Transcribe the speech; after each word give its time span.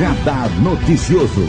Radar 0.00 0.48
Noticioso. 0.62 1.42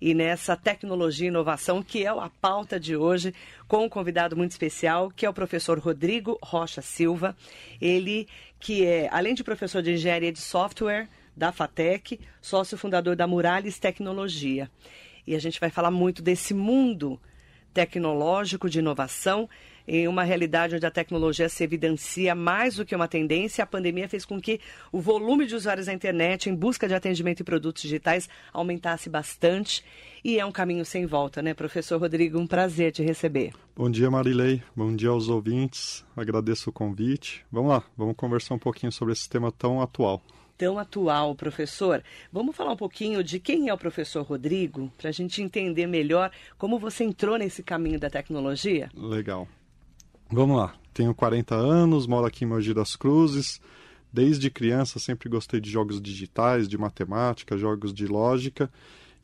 E 0.00 0.12
nessa 0.12 0.56
tecnologia 0.56 1.26
e 1.26 1.28
inovação, 1.28 1.80
que 1.84 2.04
é 2.04 2.08
a 2.08 2.28
pauta 2.40 2.80
de 2.80 2.96
hoje, 2.96 3.32
com 3.68 3.84
um 3.84 3.88
convidado 3.88 4.36
muito 4.36 4.50
especial, 4.50 5.08
que 5.08 5.24
é 5.24 5.30
o 5.30 5.32
professor 5.32 5.78
Rodrigo 5.78 6.36
Rocha 6.42 6.82
Silva. 6.82 7.36
Ele 7.80 8.26
que 8.58 8.84
é, 8.84 9.08
além 9.12 9.34
de 9.34 9.44
professor 9.44 9.80
de 9.80 9.92
engenharia 9.92 10.32
de 10.32 10.40
software 10.40 11.08
da 11.36 11.52
FATEC, 11.52 12.18
sócio 12.42 12.76
fundador 12.76 13.14
da 13.14 13.28
Murales 13.28 13.78
Tecnologia. 13.78 14.68
E 15.24 15.36
a 15.36 15.38
gente 15.38 15.60
vai 15.60 15.70
falar 15.70 15.92
muito 15.92 16.20
desse 16.20 16.52
mundo 16.52 17.20
tecnológico 17.72 18.68
de 18.68 18.80
inovação 18.80 19.48
em 19.86 20.08
uma 20.08 20.24
realidade 20.24 20.74
onde 20.76 20.86
a 20.86 20.90
tecnologia 20.90 21.48
se 21.48 21.62
evidencia 21.62 22.34
mais 22.34 22.76
do 22.76 22.84
que 22.84 22.94
uma 22.94 23.08
tendência, 23.08 23.62
a 23.62 23.66
pandemia 23.66 24.08
fez 24.08 24.24
com 24.24 24.40
que 24.40 24.60
o 24.90 25.00
volume 25.00 25.46
de 25.46 25.54
usuários 25.54 25.86
da 25.86 25.92
internet 25.92 26.48
em 26.48 26.54
busca 26.54 26.88
de 26.88 26.94
atendimento 26.94 27.40
e 27.40 27.44
produtos 27.44 27.82
digitais 27.82 28.28
aumentasse 28.52 29.08
bastante 29.08 29.84
e 30.24 30.40
é 30.40 30.44
um 30.44 30.50
caminho 30.50 30.84
sem 30.84 31.06
volta, 31.06 31.40
né, 31.40 31.54
professor 31.54 32.00
Rodrigo? 32.00 32.38
Um 32.38 32.46
prazer 32.46 32.90
te 32.90 33.02
receber. 33.02 33.52
Bom 33.76 33.88
dia, 33.88 34.10
Marilei. 34.10 34.60
Bom 34.74 34.94
dia 34.94 35.10
aos 35.10 35.28
ouvintes. 35.28 36.04
Agradeço 36.16 36.70
o 36.70 36.72
convite. 36.72 37.44
Vamos 37.52 37.70
lá, 37.70 37.84
vamos 37.96 38.16
conversar 38.16 38.54
um 38.54 38.58
pouquinho 38.58 38.90
sobre 38.90 39.12
esse 39.12 39.28
tema 39.28 39.52
tão 39.52 39.80
atual 39.80 40.22
tão 40.56 40.78
atual, 40.78 41.34
professor. 41.34 42.02
Vamos 42.32 42.56
falar 42.56 42.72
um 42.72 42.76
pouquinho 42.76 43.22
de 43.22 43.38
quem 43.38 43.68
é 43.68 43.74
o 43.74 43.78
professor 43.78 44.24
Rodrigo, 44.24 44.90
para 44.96 45.10
a 45.10 45.12
gente 45.12 45.42
entender 45.42 45.86
melhor 45.86 46.30
como 46.56 46.78
você 46.78 47.04
entrou 47.04 47.36
nesse 47.36 47.62
caminho 47.62 48.00
da 48.00 48.08
tecnologia? 48.08 48.88
Legal. 48.94 49.46
Vamos 50.30 50.56
lá. 50.56 50.74
Tenho 50.92 51.14
40 51.14 51.54
anos, 51.54 52.06
moro 52.06 52.26
aqui 52.26 52.44
em 52.44 52.48
Mogi 52.48 52.74
das 52.74 52.96
Cruzes. 52.96 53.60
Desde 54.12 54.50
criança 54.50 54.98
sempre 54.98 55.28
gostei 55.28 55.60
de 55.60 55.70
jogos 55.70 56.00
digitais, 56.00 56.68
de 56.68 56.76
matemática, 56.76 57.56
jogos 57.56 57.92
de 57.92 58.06
lógica. 58.06 58.70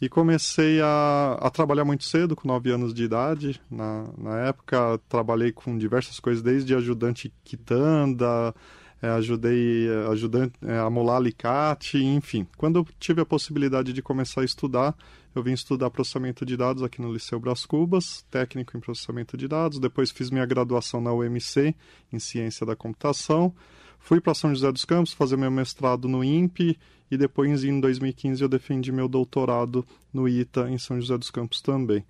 E 0.01 0.09
comecei 0.09 0.81
a, 0.81 1.39
a 1.41 1.51
trabalhar 1.51 1.85
muito 1.85 2.05
cedo, 2.05 2.37
com 2.37 2.47
9 2.47 2.71
anos 2.71 2.93
de 2.93 3.05
idade. 3.05 3.61
Na, 3.71 4.07
na 4.19 4.39
época, 4.41 5.01
trabalhei 5.09 5.51
com 5.51 5.79
diversas 5.79 6.21
coisas, 6.21 6.43
desde 6.43 6.75
ajudante 6.75 7.33
quitanda, 7.45 8.55
é, 9.01 9.09
ajudei 9.09 9.89
ajudante, 10.11 10.55
é, 10.63 10.79
a 10.79 10.91
molar 10.91 11.17
alicate, 11.17 11.99
enfim. 11.99 12.47
Quando 12.57 12.87
tive 12.99 13.21
a 13.21 13.27
possibilidade 13.27 13.93
de 13.93 14.03
começar 14.03 14.43
a 14.43 14.45
estudar, 14.45 14.95
eu 15.35 15.43
vim 15.43 15.53
estudar 15.53 15.91
processamento 15.91 16.45
de 16.45 16.57
dados 16.57 16.83
aqui 16.83 17.01
no 17.01 17.13
Liceu 17.13 17.41
Bras 17.41 17.65
Cubas, 17.65 18.25
técnico 18.31 18.77
em 18.77 18.81
processamento 18.81 19.37
de 19.37 19.49
dados. 19.49 19.79
Depois 19.79 20.11
fiz 20.11 20.31
minha 20.31 20.45
graduação 20.45 21.01
na 21.01 21.13
UMC 21.13 21.75
em 22.13 22.19
ciência 22.19 22.67
da 22.67 22.77
computação. 22.77 23.55
Fui 23.99 24.21
para 24.21 24.35
São 24.35 24.55
José 24.55 24.71
dos 24.71 24.85
Campos 24.85 25.13
fazer 25.13 25.37
meu 25.37 25.51
mestrado 25.51 26.09
no 26.09 26.23
INPE 26.23 26.79
e 27.11 27.17
depois, 27.17 27.63
em 27.63 27.81
2015, 27.81 28.43
eu 28.43 28.49
defendi 28.49 28.91
meu 28.91 29.07
doutorado 29.09 29.87
no 30.13 30.29
ITA 30.29 30.71
em 30.71 30.79
São 30.79 31.01
José 31.01 31.17
dos 31.17 31.31
Campos 31.31 31.61
também. 31.61 32.05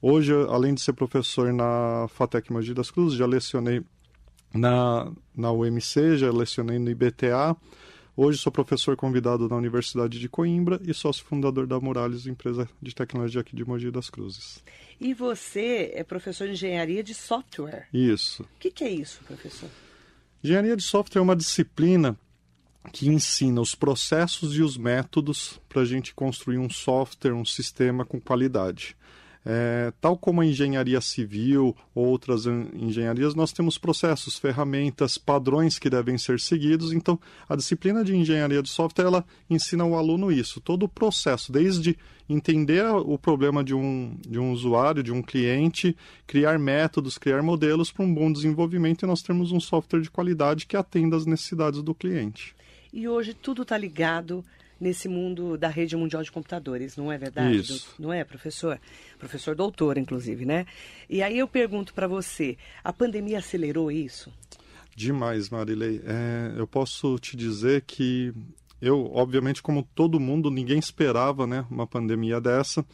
Hoje, 0.00 0.32
além 0.48 0.74
de 0.74 0.80
ser 0.80 0.92
professor 0.92 1.52
na 1.52 2.06
FATEC 2.08 2.52
Mogi 2.52 2.74
das 2.74 2.90
Cruzes, 2.90 3.18
já 3.18 3.26
lecionei 3.26 3.82
na, 4.54 5.10
na 5.36 5.50
UMC, 5.50 6.16
já 6.18 6.30
lecionei 6.30 6.78
no 6.78 6.90
IBTA 6.90 7.56
Hoje 8.20 8.36
sou 8.36 8.50
professor 8.50 8.96
convidado 8.96 9.48
na 9.48 9.54
Universidade 9.54 10.18
de 10.18 10.28
Coimbra 10.28 10.80
e 10.84 10.92
sócio 10.92 11.24
fundador 11.24 11.68
da 11.68 11.78
Murales, 11.78 12.26
empresa 12.26 12.68
de 12.82 12.92
tecnologia 12.92 13.42
aqui 13.42 13.54
de 13.54 13.64
Mogi 13.64 13.92
das 13.92 14.10
Cruzes. 14.10 14.60
E 15.00 15.14
você 15.14 15.92
é 15.94 16.02
professor 16.02 16.48
de 16.48 16.54
engenharia 16.54 17.00
de 17.04 17.14
software? 17.14 17.86
Isso. 17.94 18.42
O 18.42 18.58
que, 18.58 18.72
que 18.72 18.82
é 18.82 18.90
isso, 18.90 19.20
professor? 19.24 19.70
Engenharia 20.42 20.76
de 20.76 20.82
software 20.82 21.20
é 21.20 21.22
uma 21.22 21.36
disciplina 21.36 22.18
que 22.92 23.08
ensina 23.08 23.60
os 23.60 23.76
processos 23.76 24.56
e 24.56 24.62
os 24.62 24.76
métodos 24.76 25.60
para 25.68 25.82
a 25.82 25.84
gente 25.84 26.12
construir 26.12 26.58
um 26.58 26.68
software, 26.68 27.32
um 27.32 27.44
sistema 27.44 28.04
com 28.04 28.20
qualidade. 28.20 28.96
É, 29.46 29.92
tal 30.00 30.16
como 30.16 30.40
a 30.40 30.46
engenharia 30.46 31.00
civil 31.00 31.74
ou 31.94 32.06
outras 32.06 32.44
engenharias, 32.46 33.34
nós 33.34 33.52
temos 33.52 33.78
processos, 33.78 34.36
ferramentas, 34.36 35.16
padrões 35.16 35.78
que 35.78 35.88
devem 35.88 36.18
ser 36.18 36.40
seguidos. 36.40 36.92
Então, 36.92 37.18
a 37.48 37.56
disciplina 37.56 38.04
de 38.04 38.14
engenharia 38.14 38.62
de 38.62 38.68
software 38.68 39.06
ela 39.06 39.24
ensina 39.48 39.84
o 39.84 39.96
aluno 39.96 40.30
isso, 40.30 40.60
todo 40.60 40.82
o 40.84 40.88
processo, 40.88 41.50
desde 41.50 41.96
entender 42.28 42.84
o 42.84 43.16
problema 43.16 43.64
de 43.64 43.74
um, 43.74 44.16
de 44.28 44.38
um 44.38 44.52
usuário, 44.52 45.02
de 45.02 45.12
um 45.12 45.22
cliente, 45.22 45.96
criar 46.26 46.58
métodos, 46.58 47.16
criar 47.16 47.42
modelos 47.42 47.90
para 47.90 48.04
um 48.04 48.14
bom 48.14 48.30
desenvolvimento 48.30 49.04
e 49.04 49.06
nós 49.06 49.22
temos 49.22 49.50
um 49.50 49.60
software 49.60 50.02
de 50.02 50.10
qualidade 50.10 50.66
que 50.66 50.76
atenda 50.76 51.16
às 51.16 51.24
necessidades 51.24 51.82
do 51.82 51.94
cliente. 51.94 52.54
E 52.92 53.08
hoje 53.08 53.32
tudo 53.34 53.62
está 53.62 53.78
ligado 53.78 54.44
nesse 54.80 55.08
mundo 55.08 55.56
da 55.56 55.68
rede 55.68 55.96
mundial 55.96 56.22
de 56.22 56.30
computadores, 56.30 56.96
não 56.96 57.10
é 57.10 57.18
verdade? 57.18 57.56
Isso. 57.56 57.94
Não 57.98 58.12
é, 58.12 58.24
professor? 58.24 58.80
Professor 59.18 59.54
doutor, 59.54 59.98
inclusive, 59.98 60.44
né? 60.44 60.66
E 61.08 61.22
aí 61.22 61.38
eu 61.38 61.48
pergunto 61.48 61.92
para 61.92 62.06
você, 62.06 62.56
a 62.82 62.92
pandemia 62.92 63.38
acelerou 63.38 63.90
isso? 63.90 64.32
Demais, 64.94 65.48
Marilei. 65.48 66.00
É, 66.04 66.54
eu 66.56 66.66
posso 66.66 67.18
te 67.18 67.36
dizer 67.36 67.82
que 67.82 68.32
eu, 68.80 69.10
obviamente, 69.12 69.62
como 69.62 69.82
todo 69.94 70.20
mundo, 70.20 70.50
ninguém 70.50 70.78
esperava 70.78 71.46
né, 71.46 71.64
uma 71.70 71.86
pandemia 71.86 72.40
dessa. 72.40 72.84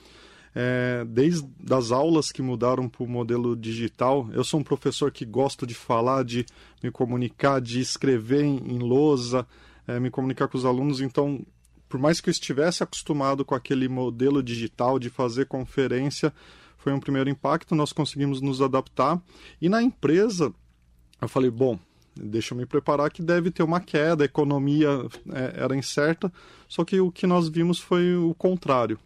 É, 0.55 1.05
desde 1.09 1.49
as 1.69 1.91
aulas 1.91 2.31
que 2.31 2.41
mudaram 2.41 2.89
para 2.89 3.03
o 3.03 3.09
modelo 3.09 3.56
digital, 3.56 4.28
eu 4.33 4.45
sou 4.45 4.61
um 4.61 4.62
professor 4.62 5.11
que 5.11 5.25
gosto 5.25 5.66
de 5.66 5.75
falar, 5.75 6.25
de 6.25 6.47
me 6.83 6.91
comunicar, 6.91 7.61
de 7.61 7.81
escrever 7.81 8.45
em, 8.45 8.59
em 8.59 8.78
lousa, 8.78 9.47
é, 9.87 9.99
me 9.99 10.11
comunicar 10.11 10.47
com 10.47 10.56
os 10.56 10.65
alunos, 10.65 11.01
então 11.01 11.45
por 11.94 12.00
mais 12.00 12.21
que 12.21 12.28
eu 12.28 12.32
estivesse 12.32 12.82
acostumado 12.82 13.44
com 13.44 13.55
aquele 13.55 13.88
modelo 13.88 14.43
digital 14.43 14.99
de 14.99 15.09
fazer 15.09 15.47
conferência, 15.47 16.34
foi 16.77 16.93
um 16.93 16.99
primeiro 16.99 17.31
impacto, 17.31 17.72
nós 17.72 17.93
conseguimos 17.93 18.41
nos 18.41 18.60
adaptar. 18.60 19.22
E 19.62 19.69
na 19.69 19.81
empresa, 19.81 20.53
eu 21.22 21.28
falei, 21.28 21.53
bom, 21.53 21.78
deixa 22.16 22.53
eu 22.53 22.59
me 22.59 22.66
preparar 22.66 23.12
que 23.12 23.22
deve 23.22 23.49
ter 23.53 23.62
uma 23.62 23.78
queda, 23.78 24.25
a 24.25 24.27
economia 24.27 24.88
é, 25.33 25.62
era 25.62 25.77
incerta, 25.77 26.33
só 26.66 26.84
que 26.84 26.99
o 26.99 27.12
que 27.12 27.28
nós 27.28 27.49
vimos 27.49 27.78
foi 27.78 28.16
o 28.16 28.34
contrário. 28.34 28.99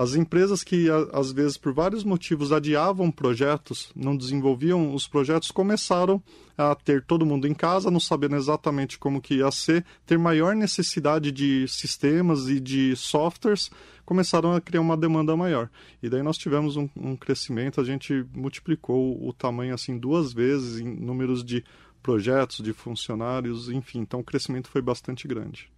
As 0.00 0.14
empresas 0.14 0.64
que, 0.64 0.86
às 1.12 1.30
vezes, 1.30 1.58
por 1.58 1.74
vários 1.74 2.04
motivos, 2.04 2.52
adiavam 2.52 3.10
projetos, 3.10 3.92
não 3.94 4.16
desenvolviam 4.16 4.94
os 4.94 5.06
projetos, 5.06 5.50
começaram 5.50 6.22
a 6.56 6.74
ter 6.74 7.04
todo 7.04 7.26
mundo 7.26 7.46
em 7.46 7.52
casa, 7.52 7.90
não 7.90 8.00
sabendo 8.00 8.34
exatamente 8.34 8.98
como 8.98 9.20
que 9.20 9.34
ia 9.34 9.50
ser, 9.50 9.84
ter 10.06 10.18
maior 10.18 10.56
necessidade 10.56 11.30
de 11.30 11.68
sistemas 11.68 12.48
e 12.48 12.58
de 12.58 12.96
softwares, 12.96 13.70
começaram 14.06 14.54
a 14.54 14.60
criar 14.62 14.80
uma 14.80 14.96
demanda 14.96 15.36
maior. 15.36 15.68
E 16.02 16.08
daí 16.08 16.22
nós 16.22 16.38
tivemos 16.38 16.78
um, 16.78 16.88
um 16.96 17.14
crescimento, 17.14 17.78
a 17.78 17.84
gente 17.84 18.24
multiplicou 18.32 19.22
o 19.22 19.34
tamanho 19.34 19.74
assim 19.74 19.98
duas 19.98 20.32
vezes 20.32 20.80
em 20.80 20.86
números 20.86 21.44
de 21.44 21.62
projetos, 22.02 22.64
de 22.64 22.72
funcionários, 22.72 23.68
enfim, 23.68 23.98
então 23.98 24.20
o 24.20 24.24
crescimento 24.24 24.70
foi 24.70 24.80
bastante 24.80 25.28
grande. 25.28 25.70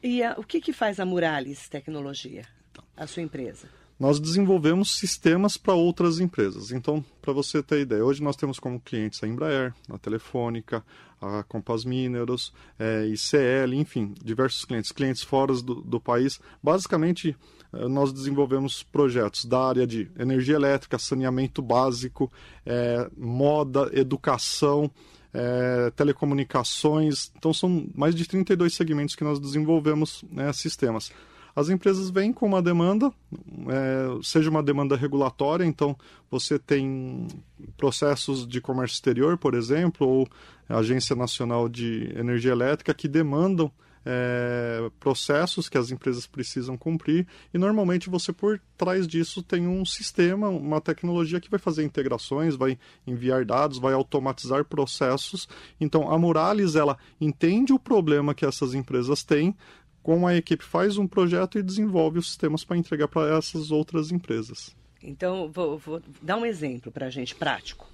E 0.00 0.22
a, 0.22 0.36
o 0.38 0.44
que, 0.44 0.60
que 0.60 0.72
faz 0.72 1.00
a 1.00 1.04
Murales 1.04 1.68
Tecnologia? 1.68 2.59
A 3.00 3.06
sua 3.06 3.22
empresa? 3.22 3.66
Nós 3.98 4.18
desenvolvemos 4.18 4.96
sistemas 4.96 5.56
para 5.56 5.74
outras 5.74 6.20
empresas. 6.20 6.70
Então, 6.70 7.04
para 7.20 7.34
você 7.34 7.62
ter 7.62 7.80
ideia, 7.80 8.04
hoje 8.04 8.22
nós 8.22 8.34
temos 8.34 8.58
como 8.58 8.80
clientes 8.80 9.22
a 9.22 9.28
Embraer, 9.28 9.74
a 9.90 9.98
Telefônica, 9.98 10.82
a 11.20 11.42
Compass 11.42 11.84
Mineros, 11.84 12.52
é, 12.78 13.06
ICL, 13.06 13.74
enfim, 13.74 14.14
diversos 14.22 14.64
clientes, 14.64 14.90
clientes 14.90 15.22
fora 15.22 15.52
do, 15.54 15.82
do 15.82 16.00
país. 16.00 16.40
Basicamente, 16.62 17.36
é, 17.74 17.88
nós 17.88 18.10
desenvolvemos 18.10 18.82
projetos 18.82 19.44
da 19.44 19.68
área 19.68 19.86
de 19.86 20.10
energia 20.18 20.54
elétrica, 20.54 20.98
saneamento 20.98 21.60
básico, 21.60 22.32
é, 22.64 23.06
moda, 23.18 23.90
educação, 23.92 24.90
é, 25.34 25.90
telecomunicações. 25.90 27.30
Então, 27.36 27.52
são 27.52 27.86
mais 27.94 28.14
de 28.14 28.26
32 28.26 28.72
segmentos 28.72 29.14
que 29.14 29.24
nós 29.24 29.38
desenvolvemos 29.38 30.24
né, 30.32 30.50
sistemas 30.54 31.12
as 31.54 31.68
empresas 31.68 32.10
vêm 32.10 32.32
com 32.32 32.46
uma 32.46 32.62
demanda, 32.62 33.12
é, 33.68 34.22
seja 34.22 34.50
uma 34.50 34.62
demanda 34.62 34.96
regulatória, 34.96 35.64
então 35.64 35.96
você 36.30 36.58
tem 36.58 37.26
processos 37.76 38.46
de 38.46 38.60
comércio 38.60 38.94
exterior, 38.94 39.36
por 39.36 39.54
exemplo, 39.54 40.06
ou 40.06 40.28
Agência 40.68 41.16
Nacional 41.16 41.68
de 41.68 42.12
Energia 42.16 42.52
Elétrica 42.52 42.94
que 42.94 43.08
demandam 43.08 43.70
é, 44.04 44.90
processos 44.98 45.68
que 45.68 45.76
as 45.76 45.90
empresas 45.90 46.26
precisam 46.26 46.76
cumprir 46.76 47.26
e 47.52 47.58
normalmente 47.58 48.08
você 48.08 48.32
por 48.32 48.60
trás 48.76 49.06
disso 49.06 49.42
tem 49.42 49.66
um 49.66 49.84
sistema, 49.84 50.48
uma 50.48 50.80
tecnologia 50.80 51.40
que 51.40 51.50
vai 51.50 51.58
fazer 51.60 51.84
integrações, 51.84 52.56
vai 52.56 52.78
enviar 53.06 53.44
dados, 53.44 53.78
vai 53.78 53.92
automatizar 53.92 54.64
processos. 54.64 55.46
Então 55.78 56.10
a 56.10 56.18
Murales 56.18 56.76
ela 56.76 56.96
entende 57.20 57.72
o 57.72 57.78
problema 57.78 58.34
que 58.34 58.46
essas 58.46 58.74
empresas 58.74 59.22
têm, 59.22 59.54
com 60.02 60.26
a 60.26 60.34
equipe 60.34 60.64
faz 60.64 60.96
um 60.96 61.06
projeto 61.06 61.58
e 61.58 61.62
desenvolve 61.62 62.18
os 62.18 62.28
sistemas 62.28 62.64
para 62.64 62.76
entregar 62.76 63.08
para 63.08 63.36
essas 63.36 63.70
outras 63.70 64.10
empresas. 64.10 64.74
Então, 65.02 65.50
vou, 65.50 65.78
vou, 65.78 66.02
dar 66.20 66.36
um 66.36 66.44
exemplo 66.44 66.92
para 66.92 67.06
a 67.06 67.10
gente 67.10 67.34
prático. 67.34 67.88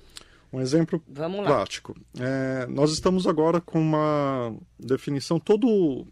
Um 0.52 0.60
exemplo 0.60 1.00
prático. 1.44 1.96
É, 2.18 2.66
nós 2.66 2.92
estamos 2.92 3.26
agora 3.26 3.60
com 3.60 3.80
uma 3.80 4.54
definição, 4.78 5.38
todo, 5.38 6.06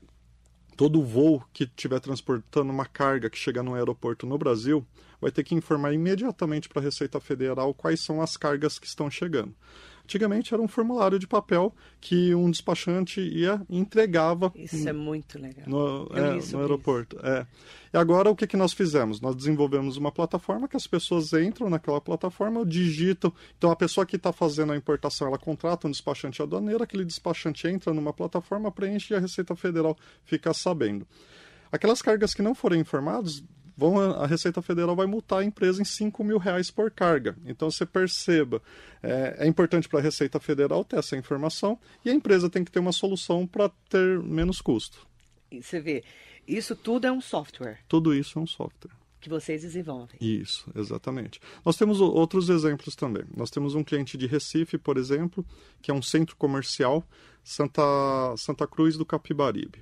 todo 0.77 1.03
voo 1.03 1.43
que 1.53 1.65
estiver 1.65 2.01
transportando 2.01 2.73
uma 2.73 2.87
carga 2.87 3.31
que 3.31 3.39
chegar 3.39 3.63
no 3.63 3.75
aeroporto 3.75 4.27
no 4.27 4.37
Brasil 4.37 4.87
vai 5.21 5.31
ter 5.31 5.45
que 5.45 5.55
informar 5.55 5.93
imediatamente 5.93 6.69
para 6.69 6.81
a 6.81 6.85
Receita 6.85 7.19
Federal 7.21 7.73
quais 7.73 8.01
são 8.01 8.21
as 8.21 8.37
cargas 8.37 8.79
que 8.79 8.87
estão 8.87 9.11
chegando. 9.11 9.55
Antigamente 10.05 10.53
era 10.53 10.63
um 10.63 10.69
formulário 10.69 11.19
de 11.19 11.27
papel 11.27 11.75
que 11.99 12.35
um 12.35 12.51
despachante 12.51 13.21
ia 13.21 13.61
e 13.71 13.79
entregava. 13.79 14.53
Isso 14.55 14.87
é 14.87 14.93
muito 14.93 15.39
legal. 15.39 15.67
No, 15.67 16.09
é, 16.15 16.53
no 16.53 16.61
aeroporto. 16.61 17.19
É. 17.23 17.47
E 17.93 17.97
agora 17.97 18.31
o 18.31 18.37
que, 18.37 18.47
que 18.47 18.57
nós 18.57 18.75
fizemos? 18.75 19.21
Nós 19.21 19.35
desenvolvemos 19.35 19.97
uma 19.97 20.13
plataforma 20.13 20.69
que 20.69 20.77
as 20.77 20.87
pessoas 20.87 21.33
entram 21.33 21.71
naquela 21.71 22.03
plataforma, 22.03 22.67
digitam. 22.67 23.33
Então 23.57 23.71
a 23.71 23.77
pessoa 23.77 24.05
que 24.05 24.17
está 24.17 24.31
fazendo 24.31 24.73
a 24.73 24.77
importação, 24.77 25.29
ela 25.29 25.39
contrata 25.39 25.89
um 25.89 25.91
despachante 25.91 26.43
aduaneiro, 26.43 26.85
aquele 26.85 27.05
despachante 27.05 27.67
entra 27.67 27.95
numa 27.95 28.13
plataforma, 28.13 28.71
preenche 28.71 29.15
e 29.15 29.17
a 29.17 29.21
Receita 29.21 29.57
Federal 29.57 29.97
fica 30.25 30.53
sabendo. 30.53 31.07
Aquelas 31.73 32.03
cargas 32.03 32.35
que 32.35 32.43
não 32.43 32.55
forem 32.55 32.81
informadas 32.81 33.43
vão, 33.77 33.99
a 33.99 34.27
Receita 34.27 34.63
Federal 34.63 34.95
vai 34.95 35.07
multar 35.07 35.41
a 35.41 35.45
empresa 35.45 35.83
em 35.83 35.85
5 35.85 36.23
mil 36.25 36.39
reais 36.39 36.71
por 36.71 36.91
carga. 36.91 37.37
Então 37.45 37.71
você 37.71 37.85
perceba, 37.85 38.63
é, 39.03 39.37
é 39.41 39.47
importante 39.47 39.89
para 39.89 39.99
a 39.99 40.03
Receita 40.03 40.39
Federal 40.41 40.85
ter 40.85 40.99
essa 40.99 41.17
informação 41.17 41.79
e 42.05 42.11
a 42.11 42.15
empresa 42.15 42.49
tem 42.49 42.65
que 42.65 42.71
ter 42.71 42.79
uma 42.79 42.93
solução 42.93 43.47
para 43.47 43.69
ter 43.89 44.21
menos 44.21 44.61
custo. 44.61 45.07
E 45.51 45.63
você 45.63 45.81
vê, 45.81 46.05
isso 46.47 46.75
tudo 46.75 47.07
é 47.07 47.13
um 47.13 47.21
software. 47.21 47.79
Tudo 47.89 48.15
isso 48.15 48.39
é 48.39 48.43
um 48.43 48.47
software. 48.47 48.93
Que 49.21 49.31
vocês 49.31 49.63
desenvolvem. 49.63 50.19
Isso, 50.21 50.71
exatamente. 50.77 51.41
Nós 51.65 51.77
temos 51.77 51.99
outros 51.99 52.51
exemplos 52.51 52.95
também. 52.95 53.25
Nós 53.35 53.51
temos 53.51 53.75
um 53.75 53.83
cliente 53.83 54.19
de 54.19 54.27
Recife, 54.27 54.77
por 54.77 54.99
exemplo, 54.99 55.45
que 55.81 55.91
é 55.91 55.95
um 55.95 56.03
centro 56.03 56.37
comercial, 56.37 57.03
Santa, 57.43 57.83
Santa 58.37 58.67
Cruz 58.67 58.99
do 58.99 59.07
Capibaribe. 59.07 59.79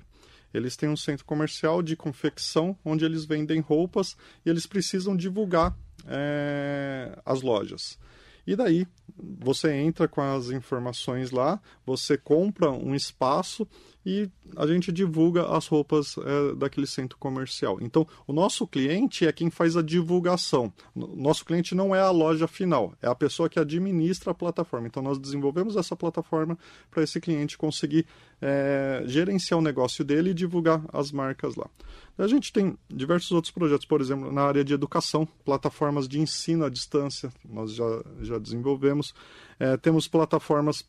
Eles 0.53 0.75
têm 0.75 0.89
um 0.89 0.95
centro 0.95 1.25
comercial 1.25 1.81
de 1.81 1.95
confecção 1.95 2.77
onde 2.85 3.03
eles 3.03 3.25
vendem 3.25 3.59
roupas 3.59 4.15
e 4.45 4.49
eles 4.49 4.65
precisam 4.65 5.15
divulgar 5.15 5.75
é, 6.07 7.17
as 7.25 7.41
lojas. 7.41 7.97
E 8.45 8.55
daí 8.55 8.85
você 9.17 9.73
entra 9.73 10.07
com 10.07 10.21
as 10.21 10.49
informações 10.49 11.31
lá, 11.31 11.61
você 11.85 12.17
compra 12.17 12.71
um 12.71 12.93
espaço 12.93 13.67
e 14.05 14.29
a 14.55 14.67
gente 14.67 14.91
divulga 14.91 15.45
as 15.55 15.67
roupas 15.67 16.15
é, 16.17 16.55
daquele 16.55 16.85
centro 16.85 17.17
comercial. 17.17 17.77
Então, 17.81 18.05
o 18.27 18.33
nosso 18.33 18.67
cliente 18.67 19.25
é 19.25 19.31
quem 19.31 19.49
faz 19.49 19.77
a 19.77 19.81
divulgação. 19.81 20.71
Nosso 20.95 21.45
cliente 21.45 21.73
não 21.73 21.95
é 21.95 22.01
a 22.01 22.11
loja 22.11 22.47
final, 22.47 22.93
é 23.01 23.07
a 23.07 23.15
pessoa 23.15 23.49
que 23.49 23.59
administra 23.59 24.31
a 24.31 24.35
plataforma. 24.35 24.87
Então, 24.87 25.01
nós 25.01 25.17
desenvolvemos 25.17 25.75
essa 25.75 25.95
plataforma 25.95 26.57
para 26.91 27.03
esse 27.03 27.19
cliente 27.19 27.57
conseguir 27.57 28.05
é, 28.41 29.03
gerenciar 29.05 29.59
o 29.59 29.63
negócio 29.63 30.03
dele 30.03 30.31
e 30.31 30.33
divulgar 30.33 30.83
as 30.91 31.11
marcas 31.11 31.55
lá. 31.55 31.69
A 32.17 32.27
gente 32.27 32.53
tem 32.53 32.77
diversos 32.87 33.31
outros 33.31 33.51
projetos, 33.51 33.85
por 33.85 33.99
exemplo, 33.99 34.31
na 34.31 34.43
área 34.43 34.63
de 34.63 34.73
educação, 34.73 35.27
plataformas 35.43 36.07
de 36.07 36.19
ensino 36.19 36.63
à 36.63 36.69
distância, 36.69 37.31
nós 37.43 37.73
já, 37.73 38.03
já 38.21 38.37
desenvolvemos. 38.37 39.13
É, 39.59 39.77
temos 39.77 40.07
plataformas 40.07 40.85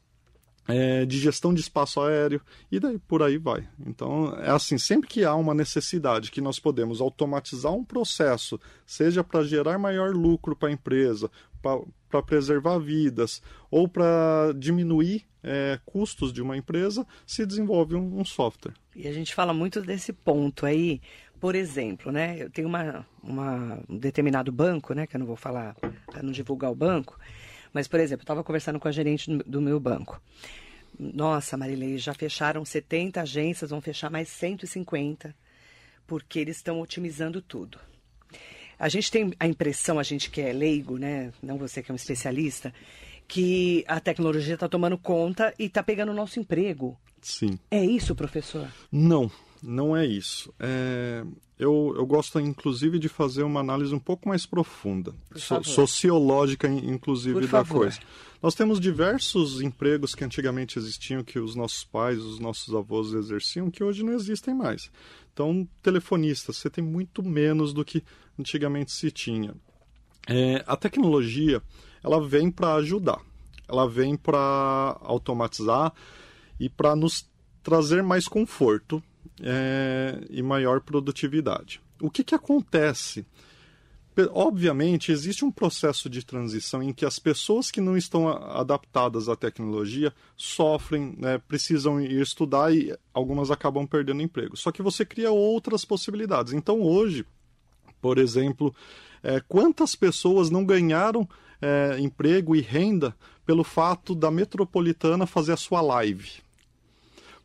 é, 0.66 1.04
de 1.04 1.18
gestão 1.18 1.52
de 1.52 1.60
espaço 1.60 2.00
aéreo 2.00 2.40
e 2.70 2.80
daí 2.80 2.98
por 2.98 3.22
aí 3.22 3.38
vai. 3.38 3.68
Então 3.86 4.34
é 4.38 4.50
assim, 4.50 4.78
sempre 4.78 5.08
que 5.08 5.24
há 5.24 5.34
uma 5.34 5.54
necessidade 5.54 6.30
que 6.30 6.40
nós 6.40 6.58
podemos 6.58 7.00
automatizar 7.00 7.72
um 7.72 7.84
processo, 7.84 8.60
seja 8.86 9.22
para 9.22 9.42
gerar 9.42 9.78
maior 9.78 10.14
lucro 10.14 10.56
para 10.56 10.68
a 10.68 10.72
empresa, 10.72 11.30
para 11.60 12.22
preservar 12.22 12.78
vidas 12.78 13.42
ou 13.70 13.88
para 13.88 14.52
diminuir 14.56 15.24
é, 15.42 15.78
custos 15.84 16.32
de 16.32 16.40
uma 16.40 16.56
empresa, 16.56 17.06
se 17.26 17.44
desenvolve 17.44 17.94
um, 17.94 18.20
um, 18.20 18.24
software. 18.24 18.72
E 18.96 19.06
a 19.06 19.12
gente 19.12 19.34
fala 19.34 19.52
muito 19.52 19.80
desse 19.82 20.12
ponto 20.12 20.64
aí. 20.64 21.00
Por 21.38 21.54
exemplo, 21.54 22.10
né, 22.10 22.42
eu 22.42 22.48
tenho 22.48 22.66
uma, 22.66 23.06
uma 23.22 23.78
um 23.86 23.98
determinado 23.98 24.50
banco, 24.50 24.94
né, 24.94 25.06
que 25.06 25.16
eu 25.16 25.18
não 25.18 25.26
vou 25.26 25.36
falar 25.36 25.74
para 25.74 26.22
não 26.22 26.32
divulgar 26.32 26.70
o 26.70 26.74
banco, 26.74 27.18
mas, 27.74 27.88
por 27.88 27.98
exemplo, 27.98 28.22
eu 28.22 28.24
estava 28.24 28.44
conversando 28.44 28.78
com 28.78 28.86
a 28.86 28.92
gerente 28.92 29.36
do 29.44 29.60
meu 29.60 29.80
banco. 29.80 30.22
Nossa, 30.98 31.56
Marilei, 31.56 31.98
já 31.98 32.14
fecharam 32.14 32.64
70 32.64 33.20
agências, 33.20 33.70
vão 33.70 33.80
fechar 33.80 34.10
mais 34.10 34.28
150, 34.28 35.34
porque 36.06 36.38
eles 36.38 36.56
estão 36.56 36.80
otimizando 36.80 37.42
tudo. 37.42 37.78
A 38.78 38.88
gente 38.88 39.10
tem 39.10 39.32
a 39.40 39.46
impressão, 39.46 39.98
a 39.98 40.04
gente 40.04 40.30
que 40.30 40.40
é 40.40 40.52
leigo, 40.52 40.98
né? 40.98 41.32
Não 41.42 41.58
você 41.58 41.82
que 41.82 41.90
é 41.90 41.92
um 41.92 41.96
especialista, 41.96 42.72
que 43.26 43.84
a 43.88 43.98
tecnologia 43.98 44.54
está 44.54 44.68
tomando 44.68 44.96
conta 44.96 45.52
e 45.58 45.64
está 45.64 45.82
pegando 45.82 46.12
o 46.12 46.14
nosso 46.14 46.38
emprego. 46.38 46.96
Sim. 47.20 47.58
É 47.70 47.84
isso, 47.84 48.14
professor? 48.14 48.68
Não, 48.92 49.30
não 49.64 49.96
é 49.96 50.06
isso. 50.06 50.52
É, 50.60 51.24
eu, 51.58 51.94
eu 51.96 52.04
gosto, 52.04 52.38
inclusive, 52.38 52.98
de 52.98 53.08
fazer 53.08 53.42
uma 53.42 53.60
análise 53.60 53.94
um 53.94 53.98
pouco 53.98 54.28
mais 54.28 54.44
profunda, 54.44 55.14
so, 55.34 55.62
sociológica, 55.64 56.68
inclusive, 56.68 57.46
da 57.46 57.64
coisa. 57.64 57.98
Nós 58.42 58.54
temos 58.54 58.78
diversos 58.78 59.60
empregos 59.62 60.14
que 60.14 60.24
antigamente 60.24 60.78
existiam, 60.78 61.24
que 61.24 61.38
os 61.38 61.54
nossos 61.54 61.84
pais, 61.84 62.18
os 62.18 62.38
nossos 62.38 62.74
avós 62.74 63.12
exerciam, 63.12 63.70
que 63.70 63.82
hoje 63.82 64.02
não 64.02 64.12
existem 64.12 64.54
mais. 64.54 64.90
Então, 65.32 65.66
telefonista, 65.82 66.52
você 66.52 66.68
tem 66.68 66.84
muito 66.84 67.22
menos 67.22 67.72
do 67.72 67.84
que 67.84 68.04
antigamente 68.38 68.92
se 68.92 69.10
tinha. 69.10 69.54
É, 70.28 70.62
a 70.66 70.76
tecnologia, 70.76 71.62
ela 72.02 72.20
vem 72.26 72.50
para 72.50 72.74
ajudar, 72.74 73.20
ela 73.68 73.88
vem 73.88 74.16
para 74.16 74.98
automatizar 75.00 75.92
e 76.60 76.68
para 76.68 76.94
nos 76.94 77.26
trazer 77.62 78.02
mais 78.02 78.28
conforto 78.28 79.02
é, 79.42 80.20
e 80.30 80.42
maior 80.42 80.80
produtividade. 80.80 81.80
O 82.00 82.10
que, 82.10 82.24
que 82.24 82.34
acontece? 82.34 83.26
Obviamente, 84.32 85.10
existe 85.10 85.44
um 85.44 85.50
processo 85.50 86.08
de 86.08 86.24
transição 86.24 86.80
em 86.80 86.92
que 86.92 87.04
as 87.04 87.18
pessoas 87.18 87.72
que 87.72 87.80
não 87.80 87.96
estão 87.96 88.28
adaptadas 88.28 89.28
à 89.28 89.34
tecnologia 89.34 90.12
sofrem, 90.36 91.16
né, 91.18 91.38
precisam 91.48 92.00
ir 92.00 92.20
estudar 92.20 92.72
e 92.72 92.96
algumas 93.12 93.50
acabam 93.50 93.84
perdendo 93.84 94.22
emprego. 94.22 94.56
Só 94.56 94.70
que 94.70 94.82
você 94.82 95.04
cria 95.04 95.32
outras 95.32 95.84
possibilidades. 95.84 96.52
Então, 96.52 96.80
hoje, 96.80 97.26
por 98.00 98.18
exemplo, 98.18 98.72
é, 99.20 99.40
quantas 99.48 99.96
pessoas 99.96 100.48
não 100.48 100.64
ganharam 100.64 101.28
é, 101.60 101.98
emprego 101.98 102.54
e 102.54 102.60
renda 102.60 103.16
pelo 103.44 103.64
fato 103.64 104.14
da 104.14 104.30
metropolitana 104.30 105.26
fazer 105.26 105.54
a 105.54 105.56
sua 105.56 105.80
live? 105.80 106.43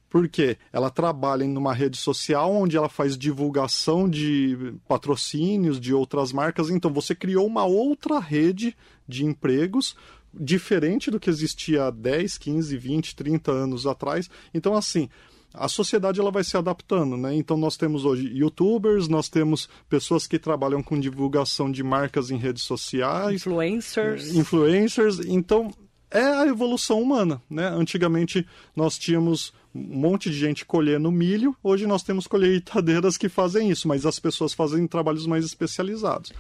Porque 0.10 0.58
ela 0.74 0.90
trabalha 0.90 1.44
em 1.44 1.56
uma 1.56 1.74
rede 1.74 1.98
social 1.98 2.52
onde 2.54 2.76
ela 2.76 2.90
faz 2.90 3.18
divulgação 3.18 4.10
de 4.10 4.74
patrocínios 4.88 5.80
de 5.80 5.94
outras 5.94 6.32
marcas. 6.32 6.70
Então 6.70 6.92
você 6.92 7.14
criou 7.14 7.46
uma 7.46 7.66
outra 7.66 8.20
rede 8.20 8.76
de 9.08 9.26
empregos 9.26 9.96
diferente 10.34 11.10
do 11.10 11.20
que 11.20 11.30
existia 11.30 11.86
há 11.86 11.92
10, 11.92 12.38
15, 12.38 12.78
20, 12.78 13.16
30 13.16 13.52
anos 13.52 13.88
atrás. 13.88 14.30
Então 14.54 14.76
assim, 14.76 15.10
a 15.54 15.68
sociedade 15.68 16.20
ela 16.20 16.32
vai 16.32 16.44
se 16.44 16.58
adaptando, 16.58 17.18
né? 17.18 17.36
Então 17.36 17.58
nós 17.58 17.76
temos 17.78 18.06
hoje 18.06 18.32
youtubers, 18.34 19.08
nós 19.08 19.30
temos 19.30 19.70
pessoas 19.88 20.28
que 20.28 20.38
trabalham 20.38 20.82
com 20.82 21.00
divulgação 21.00 21.72
de 21.72 21.84
marcas 21.84 22.30
em 22.30 22.38
redes 22.38 22.64
sociais, 22.64 23.36
influencers, 23.36 24.36
influencers. 24.36 25.20
Então 25.20 25.72
é 26.12 26.22
a 26.22 26.48
evolução 26.48 27.02
humana, 27.02 27.42
né? 27.50 27.68
Antigamente 27.68 28.46
nós 28.76 28.98
tínhamos 28.98 29.54
um 29.74 30.00
monte 30.00 30.30
de 30.30 30.38
gente 30.38 30.66
colhendo 30.66 31.12
milho, 31.12 31.56
hoje 31.64 31.86
nós 31.86 32.02
temos 32.02 32.26
colheitadeiras 32.26 33.18
que 33.18 33.30
fazem 33.30 33.70
isso, 33.70 33.88
mas 33.88 34.06
as 34.06 34.20
pessoas 34.20 34.54
fazem 34.54 34.88
trabalhos 34.88 35.28
mais 35.28 35.46
especializados. 35.46 36.34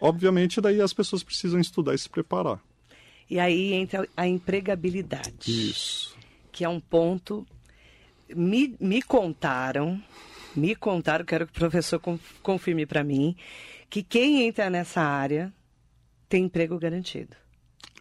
Obviamente, 0.00 0.60
daí 0.60 0.80
as 0.80 0.92
pessoas 0.92 1.22
precisam 1.22 1.60
estudar 1.60 1.94
e 1.94 1.98
se 1.98 2.08
preparar. 2.08 2.60
E 3.30 3.38
aí 3.38 3.72
entra 3.72 4.08
a 4.16 4.26
empregabilidade. 4.26 5.70
Isso. 5.70 6.16
Que 6.50 6.64
é 6.64 6.68
um 6.68 6.80
ponto. 6.80 7.46
Me, 8.34 8.74
me 8.80 9.00
contaram, 9.02 10.02
me 10.56 10.74
contaram, 10.74 11.24
quero 11.24 11.46
que 11.46 11.52
o 11.52 11.54
professor 11.54 12.00
confirme 12.42 12.86
para 12.86 13.04
mim, 13.04 13.36
que 13.88 14.02
quem 14.02 14.46
entra 14.46 14.70
nessa 14.70 15.02
área 15.02 15.52
tem 16.28 16.44
emprego 16.44 16.78
garantido. 16.78 17.36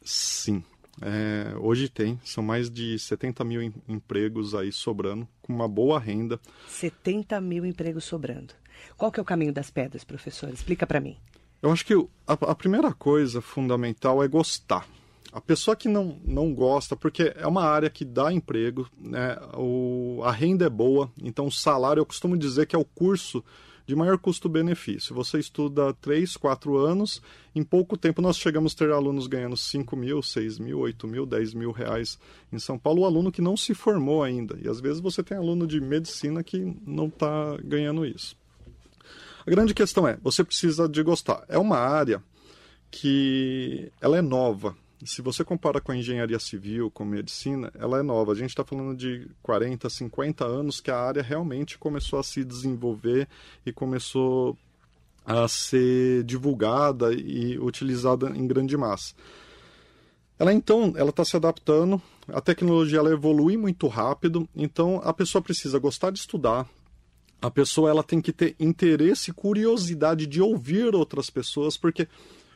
Sim. 0.03 0.63
É, 1.01 1.55
hoje 1.60 1.88
tem, 1.88 2.19
são 2.24 2.43
mais 2.43 2.69
de 2.69 2.98
70 2.98 3.43
mil 3.43 3.62
em, 3.62 3.74
empregos 3.88 4.53
aí 4.53 4.71
sobrando, 4.71 5.27
com 5.41 5.53
uma 5.53 5.67
boa 5.67 6.00
renda. 6.00 6.39
70 6.67 7.39
mil 7.39 7.65
empregos 7.65 8.03
sobrando. 8.03 8.53
Qual 8.98 9.12
que 9.12 9.19
é 9.19 9.24
o 9.24 9.25
caminho 9.25 9.53
das 9.53 9.69
pedras, 9.69 10.03
professor? 10.03 10.50
Explica 10.50 10.86
para 10.86 11.00
mim. 11.00 11.17
Eu 11.62 11.71
acho 11.71 11.86
que 11.86 11.93
a, 12.27 12.33
a, 12.33 12.55
primeira 12.55 12.91
coisa 12.91 13.41
fundamental 13.41 14.24
é 14.24 14.27
gostar. 14.27 14.86
A 15.31 15.39
pessoa 15.39 15.75
que 15.75 15.88
não, 15.88 16.19
não 16.25 16.53
gosta, 16.53 16.95
porque 16.95 17.33
é 17.38 17.48
uma 17.48 17.63
área 17.63 17.89
que 17.89 18.03
dá 18.03 18.33
emprego, 18.33 18.89
né? 18.98 19.38
o, 19.55 20.21
a 20.24 20.31
renda 20.31 20.65
é 20.65 20.69
boa, 20.69 21.10
então 21.21 21.45
o 21.45 21.51
salário, 21.51 22.01
eu 22.01 22.05
costumo 22.05 22.36
dizer 22.36 22.65
que 22.65 22.75
é 22.75 22.79
o 22.79 22.83
curso 22.83 23.43
de 23.91 23.95
maior 23.95 24.17
custo-benefício. 24.17 25.13
Você 25.13 25.38
estuda 25.38 25.93
3, 25.95 26.38
4 26.38 26.77
anos, 26.77 27.21
em 27.53 27.62
pouco 27.62 27.98
tempo 27.98 28.21
nós 28.21 28.38
chegamos 28.38 28.74
a 28.74 28.77
ter 28.77 28.89
alunos 28.89 29.27
ganhando 29.27 29.57
5 29.57 29.98
mil, 29.98 30.24
6 30.24 30.60
mil, 30.60 30.79
8 30.79 31.05
mil, 31.05 31.25
10 31.25 31.53
mil 31.53 31.71
reais 31.71 32.17
em 32.53 32.57
São 32.57 32.79
Paulo, 32.79 33.01
o 33.01 33.05
aluno 33.05 33.33
que 33.33 33.41
não 33.41 33.57
se 33.57 33.74
formou 33.74 34.24
ainda. 34.24 34.57
E 34.63 34.69
às 34.69 34.79
vezes 34.79 35.01
você 35.01 35.21
tem 35.21 35.38
aluno 35.38 35.67
de 35.67 35.81
medicina 35.81 36.41
que 36.41 36.74
não 36.88 37.07
está 37.07 37.57
ganhando 37.65 38.05
isso. 38.05 38.33
A 39.45 39.51
grande 39.51 39.74
questão 39.74 40.07
é, 40.07 40.17
você 40.24 40.41
precisa 40.41 40.88
de 40.88 41.03
gostar. 41.03 41.43
É 41.50 41.57
uma 41.57 41.77
área 41.77 42.24
que 42.89 43.91
ela 44.00 44.17
é 44.17 44.21
nova, 44.21 44.74
se 45.08 45.22
você 45.22 45.43
compara 45.43 45.81
com 45.81 45.91
a 45.91 45.98
engenharia 45.98 46.39
civil, 46.39 46.91
com 46.91 47.03
medicina, 47.03 47.72
ela 47.75 48.00
é 48.00 48.03
nova. 48.03 48.31
A 48.31 48.36
gente 48.36 48.50
está 48.50 48.63
falando 48.63 48.96
de 48.96 49.27
40, 49.41 49.89
50 49.89 50.46
anos 50.46 50.79
que 50.79 50.91
a 50.91 50.98
área 50.98 51.24
realmente 51.24 51.77
começou 51.77 52.20
a 52.20 52.24
se 52.24 52.43
desenvolver 52.43 53.27
e 53.65 53.72
começou 53.72 54.58
a 55.25 55.48
ser 55.48 56.24
divulgada 56.24 57.13
e 57.13 57.58
utilizada 57.60 58.29
em 58.29 58.48
grande 58.48 58.75
massa. 58.75 59.13
Ela 60.38 60.53
então, 60.53 60.93
ela 60.96 61.12
está 61.12 61.24
se 61.24 61.36
adaptando, 61.36 62.01
a 62.27 62.41
tecnologia 62.41 62.98
ela 62.98 63.12
evolui 63.12 63.58
muito 63.58 63.88
rápido, 63.88 64.50
então 64.55 65.00
a 65.03 65.13
pessoa 65.13 65.41
precisa 65.41 65.77
gostar 65.77 66.12
de 66.12 66.17
estudar, 66.17 66.67
a 67.39 67.51
pessoa 67.51 67.89
ela 67.89 68.03
tem 68.03 68.20
que 68.20 68.34
ter 68.34 68.55
interesse 68.60 69.29
e 69.29 69.34
curiosidade 69.34 70.25
de 70.25 70.41
ouvir 70.41 70.96
outras 70.96 71.29
pessoas, 71.29 71.77
porque 71.77 72.08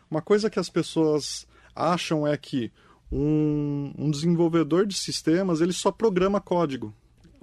uma 0.09 0.21
coisa 0.21 0.49
que 0.49 0.59
as 0.59 0.69
pessoas 0.69 1.47
acham 1.75 2.25
é 2.25 2.37
que 2.37 2.71
um, 3.11 3.93
um 3.97 4.09
desenvolvedor 4.09 4.85
de 4.85 4.95
sistemas 4.95 5.61
ele 5.61 5.73
só 5.73 5.91
programa 5.91 6.39
código. 6.39 6.93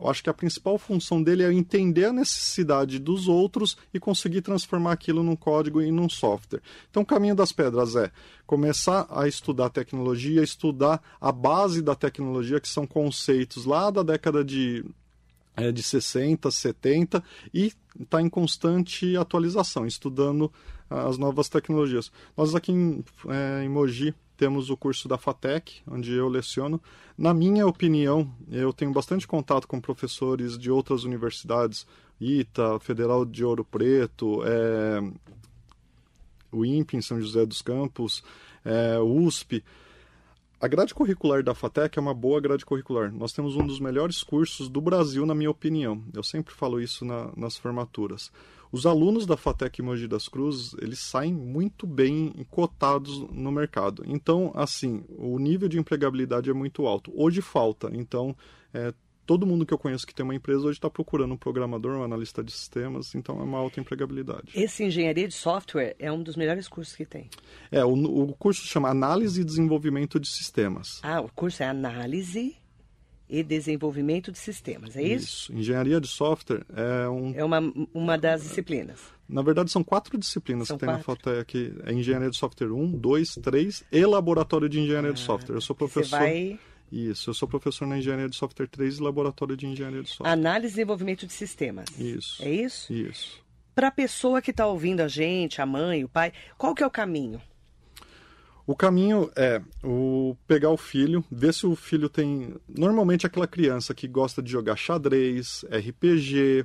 Eu 0.03 0.11
acho 0.11 0.23
que 0.23 0.31
a 0.31 0.35
principal 0.35 0.77
função 0.79 1.23
dele 1.23 1.45
é 1.45 1.53
entender 1.53 2.07
a 2.07 2.13
necessidade 2.13 2.99
dos 2.99 3.29
outros 3.29 3.77
e 3.95 4.01
conseguir 4.01 4.43
transformar 4.43 4.93
aquilo 4.93 5.23
num 5.23 5.37
código 5.37 5.81
e 5.81 5.93
num 5.93 6.09
software. 6.09 6.61
Então, 6.91 7.05
o 7.05 7.07
caminho 7.07 7.37
das 7.37 7.53
pedras 7.53 7.95
é 7.95 8.11
começar 8.45 9.07
a 9.09 9.29
estudar 9.29 9.71
tecnologia, 9.71 10.43
estudar 10.43 11.01
a 11.21 11.31
base 11.31 11.81
da 11.81 11.95
tecnologia, 11.95 12.59
que 12.59 12.69
são 12.69 12.85
conceitos 12.85 13.65
lá 13.65 13.91
da 13.93 14.03
década 14.03 14.45
de 14.45 14.85
é, 15.57 15.71
de 15.71 15.83
60, 15.83 16.51
70 16.51 17.23
e 17.53 17.73
está 17.99 18.21
em 18.21 18.29
constante 18.29 19.17
atualização, 19.17 19.87
estudando 19.87 20.51
as 20.89 21.19
novas 21.19 21.49
tecnologias. 21.49 22.11
Nós 22.37 22.55
aqui 22.55 22.73
em, 22.73 23.05
é, 23.29 23.65
em 23.65 23.69
Mogi 23.69 24.15
temos 24.37 24.71
o 24.71 24.77
curso 24.77 25.09
da 25.09 25.17
FATEC, 25.17 25.83
onde 25.87 26.13
eu 26.13 26.29
leciono. 26.29 26.81
Na 27.17 27.33
minha 27.33 27.67
opinião, 27.67 28.29
eu 28.51 28.73
tenho 28.73 28.93
bastante 28.93 29.27
contato 29.27 29.69
com 29.69 29.81
professores 29.81 30.59
de 30.59 30.71
outras 30.71 31.05
universidades, 31.05 31.87
ITA, 32.21 32.79
Federal 32.81 33.25
de 33.25 33.45
Ouro 33.45 33.65
Preto, 33.65 34.43
é, 34.45 35.01
o 36.51 36.65
INPE 36.65 36.97
em 36.97 37.03
São 37.03 37.21
José 37.21 37.47
dos 37.47 37.63
Campos, 37.63 38.23
é, 38.65 38.99
USP. 38.99 39.65
A 40.63 40.69
grade 40.69 40.95
curricular 40.95 41.43
da 41.43 41.57
FATEC 41.57 41.99
é 41.99 42.01
uma 42.01 42.15
boa 42.15 42.41
grade 42.41 42.65
curricular. 42.65 43.13
Nós 43.13 43.33
temos 43.33 43.57
um 43.57 43.67
dos 43.67 43.81
melhores 43.81 44.23
cursos 44.23 44.69
do 44.69 44.81
Brasil, 44.81 45.27
na 45.27 45.35
minha 45.35 45.51
opinião. 45.51 46.05
Eu 46.15 46.23
sempre 46.23 46.55
falo 46.55 46.81
isso 46.81 47.05
na, 47.05 47.33
nas 47.37 47.57
formaturas. 47.57 48.31
Os 48.71 48.87
alunos 48.87 49.27
da 49.27 49.37
FATEC 49.37 49.83
Mogi 49.83 50.07
das 50.07 50.29
Cruzes, 50.29 50.73
eles 50.81 51.01
saem 51.01 51.35
muito 51.35 51.85
bem 51.85 52.33
cotados 52.49 53.29
no 53.33 53.51
mercado. 53.51 54.05
Então, 54.07 54.53
assim, 54.55 55.03
o 55.19 55.37
nível 55.37 55.69
de 55.69 55.81
empregabilidade 55.81 56.49
é 56.49 56.53
muito 56.55 56.87
alto. 56.87 57.13
Hoje 57.13 57.43
falta, 57.43 57.91
então, 57.93 58.33
é, 58.73 58.95
todo 59.27 59.47
mundo 59.47 59.65
que 59.65 59.73
eu 59.73 59.79
conheço 59.79 60.07
que 60.07 60.15
tem 60.15 60.25
uma 60.25 60.35
empresa 60.35 60.61
hoje 60.61 60.79
está 60.79 60.91
procurando 60.91 61.33
um 61.33 61.37
programador, 61.37 61.99
um 61.99 62.05
analista 62.05 62.43
de 62.43 62.53
sistemas, 62.53 63.15
então 63.15 63.39
é 63.41 63.43
uma 63.43 63.59
alta 63.59 63.81
empregabilidade. 63.81 64.51
Esse 64.55 64.85
engenharia 64.85 65.29
de 65.29 65.35
software 65.35 65.95
é 65.99 66.11
um 66.11 66.23
dos 66.23 66.37
melhores 66.37 66.69
cursos 66.69 66.95
que 66.95 67.05
tem. 67.05 67.29
É, 67.71 67.85
o, 67.85 67.93
o 67.93 68.33
curso 68.35 68.67
chama 68.67 68.89
Análise 68.89 69.41
e 69.41 69.45
Desenvolvimento 69.45 70.19
de 70.19 70.29
Sistemas. 70.29 71.01
Ah, 71.03 71.21
o 71.21 71.29
curso 71.29 71.63
é 71.63 71.67
Análise 71.67 72.57
e 73.29 73.43
Desenvolvimento 73.43 74.31
de 74.31 74.39
Sistemas, 74.39 74.97
é 74.97 75.03
isso? 75.03 75.25
Isso. 75.25 75.53
Engenharia 75.55 76.01
de 76.01 76.09
software 76.09 76.67
é 76.75 77.09
um... 77.09 77.33
É 77.35 77.45
uma, 77.45 77.61
uma 77.95 78.19
das 78.19 78.43
disciplinas. 78.43 79.01
Na 79.27 79.41
verdade, 79.41 79.71
são 79.71 79.83
quatro 79.83 80.19
disciplinas 80.19 80.69
são 80.69 80.77
que 80.77 80.85
tem 80.85 80.95
quatro. 80.95 81.11
na 81.11 81.17
FATEC. 81.17 81.73
É 81.87 81.93
Engenharia 81.95 82.29
de 82.29 82.37
Software 82.37 82.71
1, 82.71 82.93
2, 82.93 83.35
3 83.37 83.85
e 83.91 84.05
Laboratório 84.05 84.69
de 84.69 84.81
Engenharia 84.81 85.11
ah, 85.11 85.15
de 85.15 85.21
Software. 85.21 85.55
Eu 85.55 85.61
sou 85.63 85.75
professor... 85.75 86.19
Você 86.19 86.25
vai 86.25 86.61
isso, 86.93 87.31
eu 87.31 87.35
sou 87.35 87.49
professor 87.49 87.87
na 87.87 87.97
Engenharia 87.97 88.29
de 88.29 88.37
Software 88.37 88.69
3 88.69 88.99
e 88.99 89.03
Laboratório 89.03 89.57
de 89.57 89.67
Engenharia 89.67 90.03
de 90.03 90.11
Software. 90.11 90.31
Análise 90.31 90.75
e 90.75 90.77
desenvolvimento 90.77 91.27
de 91.27 91.33
sistemas. 91.33 91.89
Isso. 91.99 92.45
É 92.45 92.51
isso? 92.51 92.93
Isso. 92.93 93.43
Para 93.75 93.89
a 93.89 93.91
pessoa 93.91 94.43
que 94.43 94.51
está 94.51 94.67
ouvindo 94.67 95.01
a 95.01 95.09
gente, 95.09 95.63
a 95.63 95.67
mãe, 95.67 96.05
o 96.05 96.09
pai, 96.09 96.33
qual 96.59 96.75
que 96.75 96.83
é 96.83 96.87
o 96.87 96.91
caminho? 96.91 97.41
O 98.67 98.77
caminho 98.77 99.31
é 99.35 99.61
o 99.83 100.37
pegar 100.47 100.71
o 100.71 100.77
filho, 100.77 101.25
ver 101.31 101.53
se 101.53 101.67
o 101.67 101.75
filho 101.75 102.09
tem. 102.09 102.55
Normalmente 102.69 103.27
aquela 103.27 103.47
criança 103.47 103.93
que 103.93 104.07
gosta 104.07 104.41
de 104.41 104.53
jogar 104.53 104.77
xadrez, 104.77 105.65
RPG, 105.65 106.65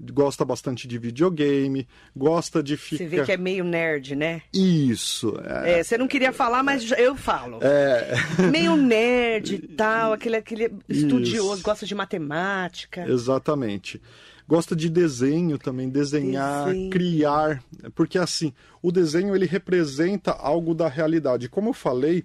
gosta 0.00 0.44
bastante 0.44 0.86
de 0.86 0.98
videogame, 0.98 1.88
gosta 2.14 2.62
de 2.62 2.76
ficar. 2.76 2.98
Você 2.98 3.06
vê 3.08 3.24
que 3.24 3.32
é 3.32 3.36
meio 3.36 3.64
nerd, 3.64 4.14
né? 4.14 4.42
Isso. 4.52 5.34
É... 5.44 5.78
É, 5.78 5.82
você 5.82 5.96
não 5.96 6.06
queria 6.06 6.32
falar, 6.32 6.62
mas 6.62 6.90
eu 6.92 7.16
falo. 7.16 7.58
É... 7.62 8.14
Meio 8.50 8.76
nerd 8.76 9.54
e 9.54 9.58
tal, 9.58 10.12
aquele, 10.12 10.36
aquele 10.36 10.72
estudioso, 10.88 11.54
Isso. 11.54 11.62
gosta 11.62 11.86
de 11.86 11.94
matemática. 11.94 13.06
Exatamente. 13.08 14.00
Gosta 14.48 14.76
de 14.76 14.88
desenho 14.88 15.58
também, 15.58 15.88
desenhar, 15.88 16.66
desenho. 16.66 16.90
criar, 16.90 17.62
porque 17.96 18.16
assim, 18.16 18.52
o 18.80 18.92
desenho 18.92 19.34
ele 19.34 19.46
representa 19.46 20.30
algo 20.30 20.72
da 20.72 20.88
realidade. 20.88 21.48
Como 21.48 21.70
eu 21.70 21.74
falei, 21.74 22.24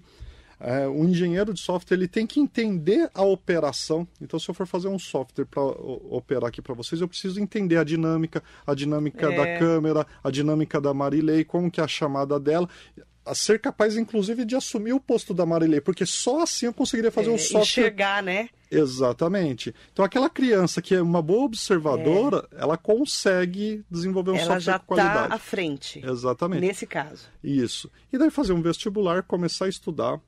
é, 0.62 0.86
o 0.86 1.04
engenheiro 1.04 1.52
de 1.52 1.60
software 1.60 1.96
ele 1.96 2.06
tem 2.06 2.26
que 2.26 2.38
entender 2.38 3.10
a 3.12 3.22
operação. 3.22 4.06
Então, 4.20 4.38
se 4.38 4.48
eu 4.48 4.54
for 4.54 4.66
fazer 4.66 4.86
um 4.86 4.98
software 4.98 5.44
para 5.44 5.62
operar 5.62 6.48
aqui 6.48 6.62
para 6.62 6.74
vocês, 6.74 7.00
eu 7.00 7.08
preciso 7.08 7.40
entender 7.40 7.76
a 7.76 7.84
dinâmica, 7.84 8.42
a 8.64 8.72
dinâmica 8.72 9.32
é. 9.32 9.36
da 9.36 9.58
câmera, 9.58 10.06
a 10.22 10.30
dinâmica 10.30 10.80
da 10.80 10.94
Marilei, 10.94 11.44
como 11.44 11.70
que 11.70 11.80
é 11.80 11.84
a 11.84 11.88
chamada 11.88 12.38
dela 12.38 12.68
a 13.24 13.34
ser 13.34 13.60
capaz, 13.60 13.96
inclusive, 13.96 14.44
de 14.44 14.56
assumir 14.56 14.92
o 14.92 15.00
posto 15.00 15.32
da 15.32 15.46
Marilei, 15.46 15.80
porque 15.80 16.04
só 16.04 16.42
assim 16.42 16.66
eu 16.66 16.74
conseguiria 16.74 17.10
fazer 17.10 17.30
é, 17.30 17.32
um 17.32 17.38
software. 17.38 17.62
Enxergar, 17.62 18.22
né? 18.22 18.48
Exatamente. 18.70 19.74
Então, 19.92 20.04
aquela 20.04 20.28
criança 20.28 20.82
que 20.82 20.94
é 20.94 21.02
uma 21.02 21.22
boa 21.22 21.44
observadora, 21.44 22.48
é. 22.52 22.62
ela 22.62 22.76
consegue 22.76 23.84
desenvolver 23.90 24.32
um 24.32 24.36
ela 24.36 24.54
software 24.54 24.78
com 24.80 24.86
qualidade. 24.86 25.10
Ela 25.10 25.20
já 25.20 25.24
está 25.26 25.36
à 25.36 25.38
frente. 25.38 26.02
Exatamente. 26.04 26.60
Nesse 26.60 26.86
caso. 26.86 27.26
Isso. 27.44 27.90
E 28.12 28.18
daí 28.18 28.30
fazer 28.30 28.52
um 28.52 28.62
vestibular, 28.62 29.22
começar 29.22 29.66
a 29.66 29.68
estudar. 29.68 30.20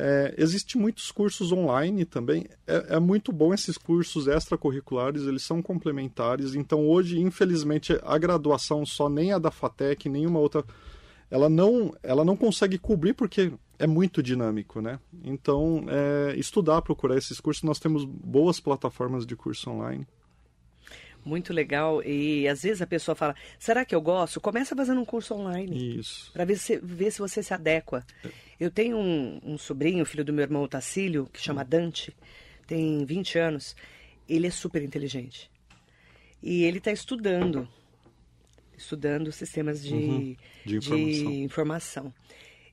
É, 0.00 0.32
Existem 0.38 0.80
muitos 0.80 1.10
cursos 1.10 1.50
online 1.50 2.04
também. 2.04 2.46
É, 2.66 2.94
é, 2.94 3.00
muito 3.00 3.32
bom 3.32 3.52
esses 3.52 3.76
cursos 3.76 4.28
extracurriculares, 4.28 5.22
eles 5.22 5.42
são 5.42 5.60
complementares. 5.60 6.54
Então, 6.54 6.86
hoje, 6.86 7.20
infelizmente, 7.20 7.98
a 8.04 8.16
graduação 8.16 8.86
só 8.86 9.08
nem 9.08 9.32
a 9.32 9.38
da 9.38 9.50
FATEC, 9.50 10.08
nenhuma 10.08 10.38
outra, 10.38 10.64
ela 11.28 11.48
não, 11.48 11.92
ela 12.00 12.24
não 12.24 12.36
consegue 12.36 12.78
cobrir 12.78 13.12
porque 13.12 13.52
é 13.76 13.86
muito 13.88 14.22
dinâmico, 14.22 14.80
né? 14.80 15.00
Então, 15.24 15.84
é, 15.88 16.34
estudar, 16.36 16.80
procurar 16.82 17.18
esses 17.18 17.40
cursos. 17.40 17.64
Nós 17.64 17.80
temos 17.80 18.04
boas 18.04 18.60
plataformas 18.60 19.26
de 19.26 19.34
curso 19.34 19.68
online. 19.68 20.06
Muito 21.28 21.52
legal. 21.52 22.02
E 22.02 22.48
às 22.48 22.62
vezes 22.62 22.80
a 22.80 22.86
pessoa 22.86 23.14
fala: 23.14 23.36
será 23.58 23.84
que 23.84 23.94
eu 23.94 24.00
gosto? 24.00 24.40
Começa 24.40 24.74
fazendo 24.74 24.98
um 24.98 25.04
curso 25.04 25.34
online. 25.34 25.98
Isso. 25.98 26.32
Para 26.32 26.46
ver 26.46 26.56
se, 26.56 26.78
ver 26.78 27.10
se 27.10 27.18
você 27.18 27.42
se 27.42 27.52
adequa. 27.52 28.02
Eu 28.58 28.70
tenho 28.70 28.96
um, 28.96 29.38
um 29.44 29.58
sobrinho, 29.58 30.06
filho 30.06 30.24
do 30.24 30.32
meu 30.32 30.42
irmão 30.42 30.62
Otacílio, 30.62 31.28
que 31.30 31.40
chama 31.40 31.62
Dante, 31.64 32.16
tem 32.66 33.04
20 33.04 33.38
anos. 33.38 33.76
Ele 34.26 34.46
é 34.46 34.50
super 34.50 34.82
inteligente. 34.82 35.50
E 36.42 36.64
ele 36.64 36.78
está 36.78 36.90
estudando 36.90 37.68
estudando 38.74 39.30
sistemas 39.32 39.82
de, 39.82 39.94
uhum. 39.94 40.36
de, 40.64 40.76
informação. 40.76 41.30
de, 41.32 41.38
informação. 41.40 42.14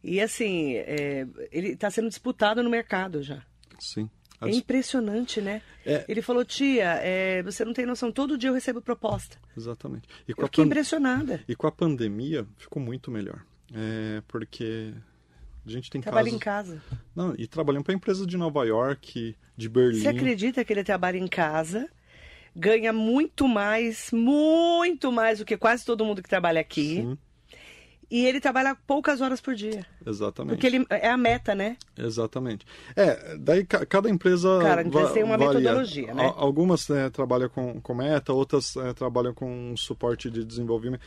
E 0.04 0.22
assim, 0.22 0.76
é, 0.76 1.26
ele 1.52 1.70
está 1.70 1.90
sendo 1.90 2.08
disputado 2.08 2.62
no 2.64 2.70
mercado 2.70 3.24
já. 3.24 3.44
Sim. 3.80 4.10
É 4.42 4.50
impressionante, 4.50 5.42
né? 5.42 5.62
É... 5.86 6.06
Ele 6.08 6.22
falou, 6.22 6.44
tia, 6.44 7.00
é, 7.02 7.42
você 7.44 7.64
não 7.64 7.74
tem 7.74 7.86
noção, 7.86 8.12
todo 8.12 8.38
dia 8.38 8.50
eu 8.50 8.54
recebo 8.54 8.82
proposta. 8.82 9.38
Exatamente. 9.56 10.08
E 10.28 10.34
com 10.34 10.42
eu 10.42 10.48
fiquei 10.48 10.64
impressionada. 10.64 11.44
E 11.48 11.56
com 11.56 11.68
a 11.68 11.72
pandemia 11.72 12.46
ficou 12.58 12.82
muito 12.82 13.10
melhor. 13.10 13.44
É, 13.74 14.22
porque 14.28 14.94
a 15.66 15.70
gente 15.70 15.90
tem 15.90 16.02
Trabalha 16.02 16.26
casos... 16.26 16.36
em 16.36 16.40
casa. 16.40 16.84
Não, 17.16 17.34
e 17.38 17.48
trabalhando 17.48 17.84
para 17.84 17.94
empresas 17.94 18.28
de 18.28 18.38
Nova 18.38 18.64
York, 18.66 19.36
de 19.58 19.70
Berlim. 19.70 20.02
Você 20.02 20.10
acredita 20.10 20.64
que 20.64 20.72
ele 20.72 20.84
trabalha 20.84 21.18
em 21.18 21.28
casa, 21.28 21.90
ganha 22.56 22.94
muito 22.94 23.48
mais, 23.48 24.12
muito 24.12 25.12
mais 25.12 25.40
do 25.40 25.46
que 25.46 25.58
quase 25.58 25.84
todo 25.84 26.06
mundo 26.06 26.22
que 26.22 26.30
trabalha 26.30 26.62
aqui. 26.62 27.02
Sim. 27.02 27.18
E 28.10 28.26
ele 28.26 28.40
trabalha 28.40 28.78
poucas 28.88 29.22
horas 29.22 29.42
por 29.42 29.56
dia. 29.56 29.86
Exatamente. 30.06 30.56
Porque 30.56 30.68
ele 30.68 30.86
é 30.90 31.10
a 31.10 31.18
meta, 31.18 31.56
né? 31.56 31.78
Exatamente. 31.98 32.66
É, 32.96 33.38
daí 33.38 33.66
cada 33.66 34.10
empresa. 34.10 34.60
Cada 34.62 34.82
empresa 34.82 35.10
tem 35.10 35.24
uma 35.24 35.38
varia. 35.38 35.60
metodologia, 35.60 36.14
né? 36.14 36.34
Algumas 36.36 36.90
é, 36.90 37.10
trabalham 37.10 37.50
com, 37.50 37.82
com 37.82 37.94
meta, 37.94 38.34
outras 38.34 38.76
é, 38.78 38.94
trabalham 38.94 39.34
com 39.34 39.76
suporte 39.76 40.30
de 40.30 40.44
desenvolvimento 40.44 41.02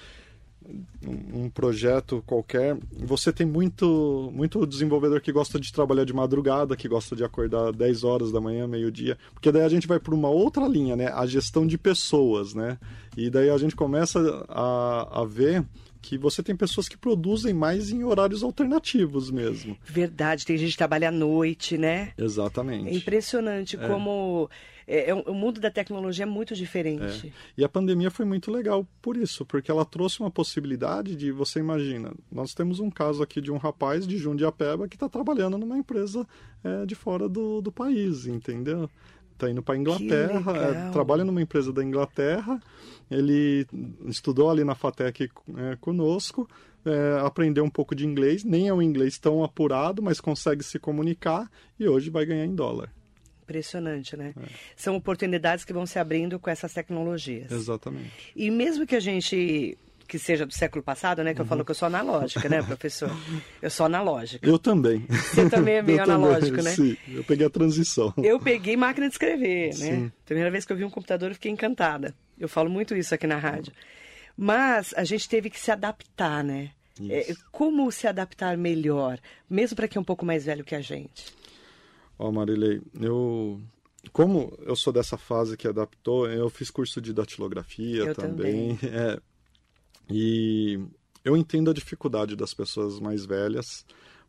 um 1.07 1.49
projeto 1.49 2.23
qualquer, 2.27 2.77
você 2.93 3.33
tem 3.33 3.47
muito, 3.47 4.31
muito 4.35 4.67
desenvolvedor 4.67 5.21
que 5.21 5.33
gosta 5.33 5.59
de 5.59 5.73
trabalhar 5.73 6.05
de 6.05 6.13
madrugada, 6.13 6.77
que 6.77 6.89
gosta 6.89 7.17
de 7.17 7.25
acordar 7.25 7.73
10 7.73 8.05
horas 8.05 8.33
da 8.33 8.41
manhã, 8.41 8.67
meio-dia, 8.67 9.17
porque 9.33 9.51
daí 9.51 9.63
a 9.63 9.69
gente 9.69 9.87
vai 9.87 9.99
para 9.99 10.15
uma 10.15 10.29
outra 10.29 10.67
linha, 10.67 10.95
né? 10.95 11.09
A 11.09 11.25
gestão 11.27 11.67
de 11.67 11.79
pessoas, 11.79 12.55
né? 12.55 12.79
E 13.17 13.31
daí 13.31 13.49
a 13.49 13.57
gente 13.57 13.75
começa 13.75 14.45
a, 14.49 15.23
a 15.23 15.25
ver 15.25 15.65
que 16.01 16.17
você 16.17 16.43
tem 16.43 16.57
pessoas 16.57 16.89
que 16.89 16.97
produzem 16.97 17.53
mais 17.53 17.91
em 17.91 18.05
horários 18.05 18.43
alternativos 18.43 19.31
mesmo. 19.31 19.77
Verdade, 19.85 20.47
tem 20.47 20.57
gente 20.57 20.73
que 20.73 20.79
trabalha 20.79 21.09
à 21.09 21.13
noite, 21.13 21.77
né? 21.77 22.13
Exatamente. 22.17 22.89
É 22.89 22.95
impressionante 22.95 23.77
é. 23.77 23.87
como 23.87 24.49
é, 24.89 25.11
é, 25.11 25.15
o 25.15 25.35
mundo 25.35 25.61
da 25.61 25.71
tecnologia 25.71 26.23
é 26.23 26.27
muito 26.27 26.55
diferente. 26.55 27.29
É. 27.29 27.33
E 27.59 27.65
a 27.65 27.69
pandemia 27.69 28.11
foi 28.11 28.25
muito 28.25 28.51
legal 28.51 28.89
por 29.03 29.19
isso, 29.19 29.45
porque 29.45 29.71
ela 29.71 29.85
trouxe 29.85 30.21
uma 30.21 30.31
possibilidade 30.31 31.15
de, 31.15 31.31
você 31.31 31.61
imagina, 31.61 32.11
nós 32.33 32.55
temos 32.55 32.81
um 32.81 32.91
caso 32.91 33.23
aqui 33.23 33.43
de 33.43 33.53
um 33.53 33.59
rapaz 33.59 34.07
de 34.07 34.17
Jundiapeba 34.17 34.89
que 34.89 34.97
está 34.97 35.07
trabalhando 35.07 35.59
numa 35.59 35.77
empresa 35.77 36.27
é, 36.65 36.87
de 36.87 36.95
fora 36.95 37.29
do, 37.29 37.61
do 37.61 37.71
país, 37.71 38.27
entendeu? 38.27 38.89
Está 39.39 39.49
indo 39.49 39.63
para 39.63 39.77
a 39.77 39.79
Inglaterra, 39.79 40.53
é, 40.57 40.91
trabalha 40.91 41.25
numa 41.25 41.41
empresa 41.41 41.73
da 41.73 41.85
Inglaterra, 41.85 42.61
ele 43.09 43.65
estudou 44.07 44.51
ali 44.51 44.65
na 44.65 44.75
FATEC 44.75 45.31
é, 45.57 45.77
conosco, 45.77 46.51
é, 46.85 47.25
aprendeu 47.25 47.63
um 47.63 47.71
pouco 47.71 47.95
de 47.95 48.05
inglês, 48.05 48.43
nem 48.43 48.67
é 48.67 48.75
um 48.75 48.83
inglês 48.83 49.17
tão 49.17 49.45
apurado, 49.45 50.03
mas 50.03 50.21
consegue 50.21 50.65
se 50.65 50.77
comunicar 50.81 51.49
e 51.79 51.89
hoje 51.89 52.11
vai 52.11 52.27
ganhar 52.27 52.45
em 52.47 52.55
dólar. 52.55 52.93
Impressionante, 53.45 54.17
né? 54.17 54.35
É. 54.37 54.47
São 54.75 54.97
oportunidades 54.97 55.65
que 55.65 55.73
vão 55.73 55.87
se 55.87 56.01
abrindo 56.01 56.37
com 56.41 56.51
essas 56.51 56.75
tecnologias. 56.75 57.53
Exatamente. 57.53 58.33
E 58.35 58.51
mesmo 58.51 58.89
que 58.89 58.97
a 58.97 59.01
gente 59.01 59.79
que 60.09 60.19
seja 60.19 60.47
do 60.47 60.55
século 60.55 60.83
passado, 60.83 61.23
né? 61.23 61.35
Que 61.35 61.41
uhum. 61.41 61.45
eu 61.45 61.49
falo 61.49 61.65
que 61.65 61.71
eu 61.71 61.75
sou 61.75 61.87
analógica, 61.87 62.49
né, 62.49 62.63
professor? 62.63 63.11
Eu 63.61 63.69
sou 63.69 63.87
analógica. 63.87 64.49
Eu 64.49 64.59
também. 64.59 65.07
Você 65.09 65.49
também 65.51 65.75
é 65.75 65.83
meio 65.83 65.99
eu 66.01 66.03
analógico, 66.05 66.57
também, 66.57 66.65
né? 66.65 66.71
Sim, 66.71 66.97
eu 67.09 67.23
peguei 67.23 67.47
a 67.47 67.51
transição. 67.51 68.15
Eu 68.17 68.41
peguei 68.41 68.77
máquina 68.77 69.07
de 69.07 69.13
escrever, 69.13 69.69
né? 69.69 69.75
Sim. 69.75 70.13
Primeira 70.25 70.51
vez 70.51 70.65
que 70.65 70.73
eu 70.73 70.77
vi 70.77 70.85
um 70.85 70.91
computador, 70.91 71.31
eu 71.31 71.35
fiquei 71.35 71.53
encantada. 71.53 72.15
Eu 72.39 72.49
falo 72.49 72.71
muito 72.71 72.97
isso 72.97 73.15
aqui 73.15 73.27
na 73.27 73.37
rádio. 73.37 73.73
Mas 74.35 74.95
a 74.97 75.05
gente 75.05 75.29
teve 75.29 75.51
que 75.51 75.61
se 75.61 75.71
adaptar, 75.71 76.43
né? 76.43 76.71
É, 77.11 77.33
como 77.53 77.93
se 77.93 78.09
adaptar 78.09 78.57
melhor, 78.57 79.21
mesmo 79.49 79.77
para 79.77 79.87
quem 79.87 79.99
é 79.99 80.01
um 80.01 80.05
pouco 80.05 80.25
mais 80.25 80.47
velho 80.47 80.65
que 80.65 80.75
a 80.75 80.81
gente? 80.81 81.27
Ó, 82.19 82.29
oh, 82.29 82.33
Marilei, 82.33 82.81
eu 83.01 83.61
como 84.13 84.57
eu 84.63 84.75
sou 84.75 84.93
dessa 84.93 85.17
fase 85.17 85.57
que 85.57 85.69
adaptou, 85.69 86.29
eu 86.29 86.49
fiz 86.49 86.71
curso 86.71 87.01
de 87.01 87.13
datilografia 87.13 88.05
eu 88.05 88.15
também. 88.15 88.77
também. 88.77 88.79
É, 88.99 89.21
e 90.11 90.81
eu 91.25 91.37
entendo 91.37 91.71
a 91.71 91.75
dificuldade 91.75 92.35
das 92.37 92.55
pessoas 92.55 92.99
mais 92.99 93.27
velhas, 93.27 93.85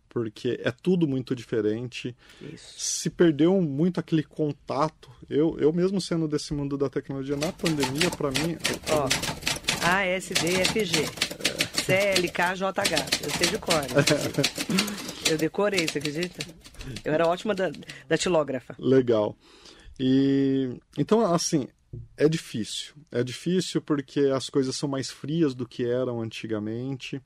porque 0.10 0.60
é 0.64 0.72
tudo 0.72 1.08
muito 1.08 1.36
diferente. 1.36 2.16
Isso. 2.42 2.74
Se 2.78 3.10
perdeu 3.10 3.62
muito 3.62 4.00
aquele 4.00 4.24
contato. 4.24 5.12
Eu, 5.30 5.58
eu 5.60 5.72
mesmo 5.72 6.02
sendo 6.02 6.28
desse 6.28 6.54
mundo 6.54 6.78
da 6.78 6.90
tecnologia, 6.90 7.38
na 7.38 7.52
pandemia, 7.54 8.10
para 8.10 8.32
mim. 8.32 8.58
Ó, 8.90 9.08
ASDFG. 9.86 11.06
CLKJH. 11.86 13.24
Eu 13.24 13.30
sei 13.32 13.48
de 13.48 13.58
cor. 13.58 13.76
Né? 13.76 13.88
Eu 15.30 15.38
decorei, 15.38 15.88
você 15.88 16.00
acredita? 16.00 16.44
Eu 17.06 17.14
era 17.14 17.28
ótima 17.28 17.54
da, 17.54 17.72
datilógrafa. 18.08 18.76
Legal. 18.80 19.36
E 20.00 20.70
então, 20.98 21.22
assim, 21.34 21.68
é 22.18 22.28
difícil. 22.28 22.94
É 23.12 23.24
difícil 23.24 23.82
porque 23.82 24.22
as 24.22 24.50
coisas 24.50 24.76
são 24.76 24.90
mais 24.90 25.10
frias 25.10 25.56
do 25.56 25.68
que 25.68 25.86
eram 25.86 26.22
antigamente. 26.22 27.22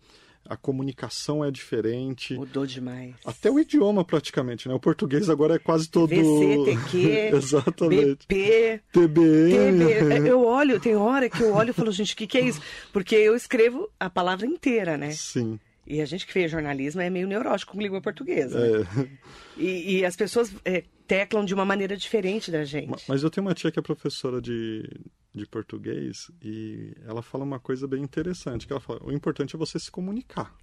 A 0.46 0.58
comunicação 0.58 1.43
é 1.43 1.50
diferente. 1.50 2.34
Mudou 2.34 2.65
demais. 2.65 3.15
Até 3.25 3.50
o 3.50 3.58
idioma, 3.58 4.03
praticamente, 4.03 4.67
né? 4.67 4.74
O 4.74 4.79
português 4.79 5.29
agora 5.29 5.55
é 5.55 5.60
quase 5.60 5.89
todo. 5.89 6.10
VC, 6.10 6.65
TQ, 6.65 7.32
Exatamente. 7.38 8.27
BP, 8.27 8.81
TBN. 8.92 9.85
TB. 9.85 10.29
Eu 10.29 10.44
olho, 10.44 10.79
tem 10.81 10.96
hora 10.98 11.29
que 11.29 11.42
eu 11.42 11.53
olho 11.53 11.70
e 11.70 11.74
falo, 11.74 11.92
gente, 11.94 12.14
o 12.14 12.18
que, 12.18 12.27
que 12.27 12.37
é 12.37 12.42
isso? 12.42 12.61
Porque 12.92 13.16
eu 13.16 13.35
escrevo 13.35 13.90
a 13.98 14.09
palavra 14.09 14.46
inteira, 14.46 14.98
né? 14.98 15.11
Sim. 15.11 15.57
E 15.85 16.01
a 16.01 16.05
gente 16.05 16.25
que 16.25 16.31
fez 16.31 16.50
jornalismo 16.50 17.01
é 17.01 17.09
meio 17.09 17.27
neurótico 17.27 17.74
com 17.74 17.81
língua 17.81 18.01
portuguesa. 18.01 18.59
É. 18.59 19.07
E, 19.57 19.98
e, 19.98 20.05
as 20.05 20.16
pessoas 20.16 20.53
é, 20.64 20.83
teclam 21.07 21.46
de 21.46 21.53
uma 21.53 21.66
maneira 21.66 21.96
diferente 21.96 22.51
da 22.51 22.63
gente. 22.63 23.03
Mas 23.07 23.24
eu 23.24 23.29
tenho 23.29 23.46
uma 23.46 23.53
tia 23.53 23.72
que 23.72 23.79
é 23.79 23.81
professora 23.81 24.42
de, 24.42 24.89
de 25.33 25.46
português 25.46 26.31
e 26.42 26.94
ela 27.05 27.22
fala 27.22 27.44
uma 27.44 27.59
coisa 27.59 27.87
bem 27.87 28.03
interessante, 28.03 28.66
que 28.66 28.74
ela 28.74 28.81
fala, 28.81 29.01
o 29.03 29.11
importante 29.11 29.55
é 29.55 29.59
você 29.59 29.79
se 29.79 29.92
comunicar. 29.92 30.55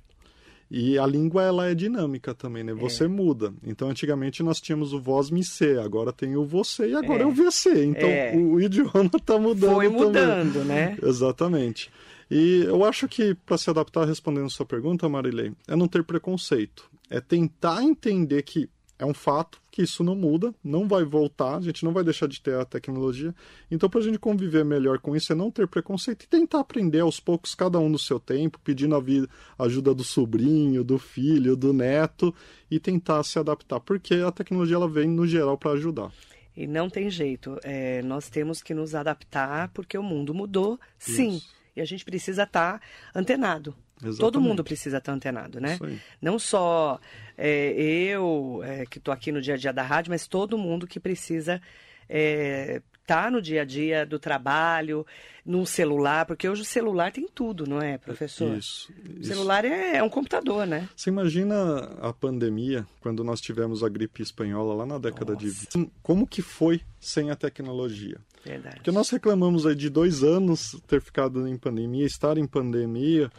E 0.71 0.97
a 0.97 1.05
língua 1.05 1.43
ela 1.43 1.69
é 1.69 1.75
dinâmica 1.75 2.33
também, 2.33 2.63
né? 2.63 2.73
Você 2.75 3.05
é. 3.05 3.09
muda. 3.09 3.53
Então 3.65 3.91
antigamente 3.91 4.41
nós 4.41 4.61
tínhamos 4.61 4.93
o 4.93 5.01
voz 5.01 5.29
me 5.29 5.43
ser, 5.43 5.81
agora 5.81 6.13
tem 6.13 6.37
o 6.37 6.45
você 6.45 6.91
e 6.91 6.95
agora 6.95 7.21
é, 7.21 7.23
é 7.25 7.27
o 7.27 7.33
VC. 7.33 7.85
Então 7.87 8.09
é. 8.09 8.33
o, 8.37 8.53
o, 8.53 8.61
idioma 8.61 9.11
está 9.13 9.37
mudando. 9.37 9.75
Foi 9.75 9.89
mudando, 9.89 10.53
também. 10.53 10.69
né? 10.69 10.97
Exatamente. 11.03 11.91
E 12.31 12.63
eu 12.65 12.85
acho 12.85 13.09
que, 13.09 13.35
para 13.35 13.59
se 13.59 13.69
adaptar 13.69 14.07
respondendo 14.07 14.47
a 14.47 14.51
sua 14.51 14.65
pergunta, 14.65 15.09
Marilei, 15.09 15.53
é 15.67 15.75
não 15.75 15.89
ter 15.89 16.05
preconceito. 16.05 16.89
É 17.11 17.21
tentar 17.21 17.83
entender 17.83 18.43
que 18.43 18.71
é 19.01 19.07
um 19.07 19.15
fato 19.15 19.61
que 19.71 19.83
isso 19.83 20.05
não 20.05 20.15
muda, 20.15 20.55
não 20.63 20.87
vai 20.87 21.05
voltar, 21.05 21.57
a 21.57 21.61
gente 21.63 21.85
não 21.87 21.93
vai 21.93 22.05
deixar 22.05 22.29
de 22.29 22.39
ter 22.39 22.55
a 22.55 22.67
tecnologia. 22.67 23.35
Então, 23.71 23.89
para 23.89 24.01
a 24.01 24.03
gente 24.03 24.19
conviver 24.19 24.63
melhor 24.63 24.99
com 24.99 25.17
isso, 25.17 25.33
é 25.33 25.35
não 25.35 25.51
ter 25.51 25.67
preconceito 25.67 26.25
e 26.25 26.29
tentar 26.29 26.61
aprender 26.61 27.01
aos 27.01 27.19
poucos, 27.19 27.55
cada 27.55 27.79
um 27.79 27.89
no 27.89 27.99
seu 27.99 28.21
tempo, 28.21 28.61
pedindo 28.63 28.95
a 28.95 29.01
vida, 29.01 29.27
ajuda 29.59 29.95
do 29.95 30.05
sobrinho, 30.05 30.85
do 30.85 30.99
filho, 30.99 31.57
do 31.57 31.73
neto 31.73 32.35
e 32.71 32.79
tentar 32.79 33.23
se 33.23 33.39
adaptar, 33.39 33.81
porque 33.81 34.15
a 34.17 34.31
tecnologia 34.31 34.77
ela 34.77 34.89
vem 34.89 35.09
no 35.09 35.27
geral 35.27 35.57
para 35.57 35.73
ajudar. 35.73 36.13
E 36.55 36.67
não 36.67 36.91
tem 36.91 37.09
jeito, 37.09 37.59
é, 37.63 38.03
nós 38.03 38.29
temos 38.29 38.63
que 38.63 38.75
nos 38.75 38.95
adaptar 38.95 39.71
porque 39.71 39.97
o 39.97 40.03
mundo 40.03 40.35
mudou, 40.35 40.79
sim. 40.99 41.37
Isso. 41.37 41.61
E 41.75 41.81
a 41.81 41.85
gente 41.87 42.05
precisa 42.05 42.43
estar 42.43 42.81
tá 42.81 42.87
antenado. 43.19 43.75
Exatamente. 44.01 44.19
Todo 44.19 44.41
mundo 44.41 44.65
precisa 44.65 44.99
estar 44.99 45.13
antenado, 45.13 45.61
né? 45.61 45.79
Não 46.21 46.39
só 46.39 46.99
é, 47.37 47.73
eu, 47.73 48.61
é, 48.65 48.87
que 48.87 48.99
estou 48.99 49.13
aqui 49.13 49.31
no 49.31 49.41
dia 49.41 49.55
a 49.55 49.57
dia 49.57 49.73
da 49.73 49.83
rádio, 49.83 50.11
mas 50.11 50.27
todo 50.27 50.57
mundo 50.57 50.87
que 50.87 50.99
precisa 50.99 51.61
é, 52.09 52.83
tá 53.07 53.31
no 53.31 53.43
dia 53.43 53.63
a 53.63 53.65
dia 53.65 54.07
do 54.07 54.19
trabalho, 54.19 55.05
no 55.45 55.67
celular, 55.67 56.25
porque 56.27 56.49
hoje 56.49 56.63
o 56.63 56.65
celular 56.65 57.11
tem 57.11 57.27
tudo, 57.27 57.67
não 57.67 57.81
é, 57.81 57.99
professor? 57.99 58.57
Isso. 58.57 58.93
O 59.19 59.25
celular 59.25 59.65
é, 59.65 59.97
é, 59.97 60.03
um 60.03 60.09
computador, 60.09 60.67
né? 60.67 60.89
Você 60.95 61.11
imagina 61.11 61.55
a 62.01 62.13
pandemia, 62.13 62.87
quando 63.01 63.25
nós 63.25 63.41
tivemos 63.41 63.83
a 63.83 63.89
gripe 63.89 64.23
espanhola 64.23 64.75
lá 64.75 64.87
na 64.87 64.99
década 64.99 65.33
Nossa. 65.33 65.45
de 65.45 65.51
20, 65.51 65.91
como 66.03 66.27
que 66.27 66.41
foi 66.41 66.83
sem 67.01 67.31
a 67.31 67.37
tecnologia? 67.37 68.19
Verdade. 68.45 68.77
Porque 68.77 68.93
nós 68.93 69.11
reclamamos 69.11 69.67
aí 69.67 69.75
de 69.75 69.91
dois 69.91 70.23
anos 70.23 70.81
ter 70.87 71.01
ficado 71.01 71.47
em 71.49 71.57
pandemia, 71.57 72.07
estar 72.07 72.39
em 72.39 72.47
pandemia, 72.47 73.31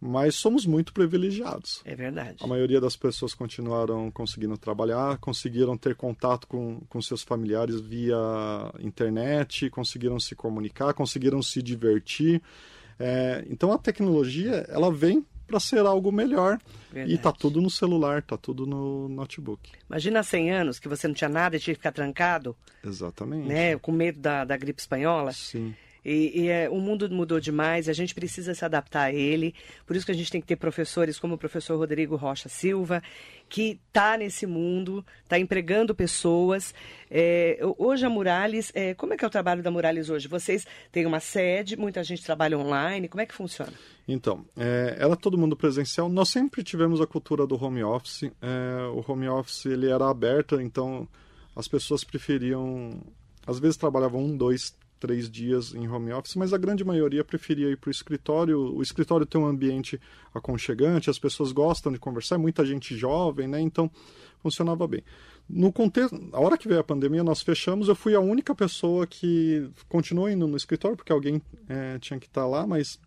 mas 0.00 0.34
somos 0.34 0.64
muito 0.64 0.92
privilegiados. 0.94 1.82
É 1.84 1.94
verdade. 1.94 2.36
A 2.40 2.46
maioria 2.46 2.80
das 2.80 2.96
pessoas 2.96 3.34
continuaram 3.34 4.10
conseguindo 4.10 4.56
trabalhar, 4.56 5.18
conseguiram 5.18 5.76
ter 5.76 5.94
contato 5.94 6.46
com, 6.46 6.80
com 6.88 7.02
seus 7.02 7.22
familiares 7.22 7.80
via 7.80 8.16
internet, 8.80 9.68
conseguiram 9.68 10.18
se 10.18 10.34
comunicar, 10.34 10.94
conseguiram 10.94 11.42
se 11.42 11.62
divertir. 11.62 12.40
É, 12.98 13.44
então 13.48 13.72
a 13.72 13.78
tecnologia 13.78 14.66
ela 14.68 14.90
vem 14.90 15.24
para 15.46 15.60
ser 15.60 15.80
algo 15.80 16.10
melhor. 16.10 16.58
Verdade. 16.90 17.14
E 17.14 17.18
tá 17.18 17.32
tudo 17.32 17.60
no 17.60 17.68
celular, 17.68 18.22
tá 18.22 18.36
tudo 18.38 18.64
no 18.64 19.08
notebook. 19.08 19.70
Imagina 19.88 20.22
100 20.22 20.50
anos 20.52 20.78
que 20.78 20.88
você 20.88 21.08
não 21.08 21.14
tinha 21.14 21.28
nada 21.28 21.56
e 21.56 21.60
tinha 21.60 21.74
que 21.74 21.80
ficar 21.80 21.92
trancado. 21.92 22.56
Exatamente. 22.84 23.48
Né, 23.48 23.76
com 23.76 23.92
medo 23.92 24.20
da, 24.20 24.44
da 24.44 24.56
gripe 24.56 24.80
espanhola. 24.80 25.32
Sim. 25.32 25.74
E, 26.04 26.42
e 26.42 26.48
é, 26.48 26.68
o 26.68 26.76
mundo 26.76 27.08
mudou 27.10 27.40
demais, 27.40 27.88
a 27.88 27.92
gente 27.92 28.14
precisa 28.14 28.54
se 28.54 28.64
adaptar 28.64 29.04
a 29.04 29.12
ele. 29.12 29.54
Por 29.86 29.96
isso 29.96 30.06
que 30.06 30.12
a 30.12 30.14
gente 30.14 30.30
tem 30.30 30.40
que 30.40 30.46
ter 30.46 30.56
professores 30.56 31.18
como 31.18 31.34
o 31.34 31.38
professor 31.38 31.76
Rodrigo 31.76 32.16
Rocha 32.16 32.48
Silva, 32.48 33.02
que 33.48 33.80
está 33.88 34.16
nesse 34.16 34.46
mundo, 34.46 35.04
está 35.22 35.38
empregando 35.38 35.94
pessoas. 35.94 36.74
É, 37.10 37.58
hoje 37.76 38.06
a 38.06 38.10
Murales, 38.10 38.70
é, 38.74 38.94
como 38.94 39.12
é 39.12 39.16
que 39.16 39.24
é 39.24 39.28
o 39.28 39.30
trabalho 39.30 39.62
da 39.62 39.70
Murales 39.70 40.08
hoje? 40.08 40.28
Vocês 40.28 40.66
têm 40.92 41.06
uma 41.06 41.20
sede, 41.20 41.76
muita 41.76 42.02
gente 42.04 42.22
trabalha 42.22 42.58
online, 42.58 43.08
como 43.08 43.20
é 43.20 43.26
que 43.26 43.34
funciona? 43.34 43.72
Então, 44.06 44.44
é, 44.56 44.96
era 44.98 45.16
todo 45.16 45.38
mundo 45.38 45.56
presencial. 45.56 46.08
Nós 46.08 46.28
sempre 46.28 46.62
tivemos 46.62 47.00
a 47.00 47.06
cultura 47.06 47.46
do 47.46 47.62
home 47.62 47.82
office. 47.82 48.30
É, 48.40 48.82
o 48.94 49.04
home 49.06 49.28
office 49.28 49.66
ele 49.66 49.90
era 49.90 50.08
aberto, 50.08 50.60
então 50.60 51.08
as 51.54 51.68
pessoas 51.68 52.04
preferiam, 52.04 53.00
às 53.46 53.58
vezes 53.58 53.76
trabalhavam 53.76 54.22
um, 54.22 54.36
dois, 54.36 54.76
três 55.00 55.30
dias 55.30 55.74
em 55.74 55.88
home 55.88 56.12
office, 56.12 56.36
mas 56.36 56.52
a 56.52 56.58
grande 56.58 56.84
maioria 56.84 57.24
preferia 57.24 57.70
ir 57.70 57.76
para 57.76 57.88
o 57.88 57.90
escritório. 57.90 58.76
O 58.76 58.82
escritório 58.82 59.26
tem 59.26 59.40
um 59.40 59.46
ambiente 59.46 60.00
aconchegante, 60.32 61.10
as 61.10 61.18
pessoas 61.18 61.50
gostam 61.50 61.90
de 61.90 61.98
conversar, 61.98 62.34
é 62.36 62.38
muita 62.38 62.64
gente 62.64 62.94
jovem, 62.96 63.48
né? 63.48 63.60
Então 63.60 63.90
funcionava 64.42 64.86
bem. 64.86 65.02
No 65.48 65.72
contexto, 65.72 66.16
a 66.32 66.40
hora 66.40 66.56
que 66.56 66.68
veio 66.68 66.80
a 66.80 66.84
pandemia, 66.84 67.24
nós 67.24 67.42
fechamos. 67.42 67.88
Eu 67.88 67.96
fui 67.96 68.14
a 68.14 68.20
única 68.20 68.54
pessoa 68.54 69.04
que 69.04 69.68
continuou 69.88 70.30
indo 70.30 70.46
no 70.46 70.56
escritório, 70.56 70.96
porque 70.96 71.10
alguém 71.10 71.42
é, 71.68 71.98
tinha 71.98 72.20
que 72.20 72.26
estar 72.26 72.46
lá, 72.46 72.64
mas 72.64 73.00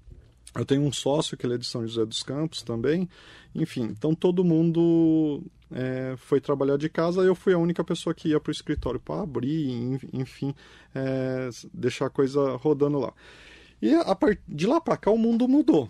eu 0.56 0.66
tenho 0.66 0.84
um 0.84 0.92
sócio 0.92 1.36
que 1.36 1.46
ele 1.46 1.56
é 1.56 1.58
de 1.58 1.66
São 1.66 1.86
José 1.86 2.06
dos 2.06 2.22
Campos 2.22 2.62
também. 2.62 3.10
Enfim, 3.56 3.84
então 3.84 4.14
todo 4.14 4.44
mundo 4.44 5.42
é, 5.72 6.16
foi 6.18 6.40
trabalhar 6.40 6.78
de 6.78 6.90
casa. 6.90 7.22
Eu 7.22 7.36
fui 7.36 7.54
a 7.54 7.58
única 7.58 7.84
pessoa 7.84 8.14
que 8.14 8.30
ia 8.30 8.40
para 8.40 8.50
o 8.50 8.54
escritório 8.54 9.00
para 9.00 9.22
abrir, 9.22 10.00
enfim, 10.14 10.54
é, 10.94 11.50
deixar 11.74 12.08
a 12.08 12.10
coisa 12.10 12.56
rodando 12.56 13.00
lá. 13.00 13.14
E 13.82 13.94
a 13.94 14.16
part... 14.16 14.40
de 14.48 14.68
lá 14.68 14.80
para 14.80 14.96
cá 14.96 15.12
o 15.12 15.18
mundo 15.18 15.48
mudou. 15.48 15.90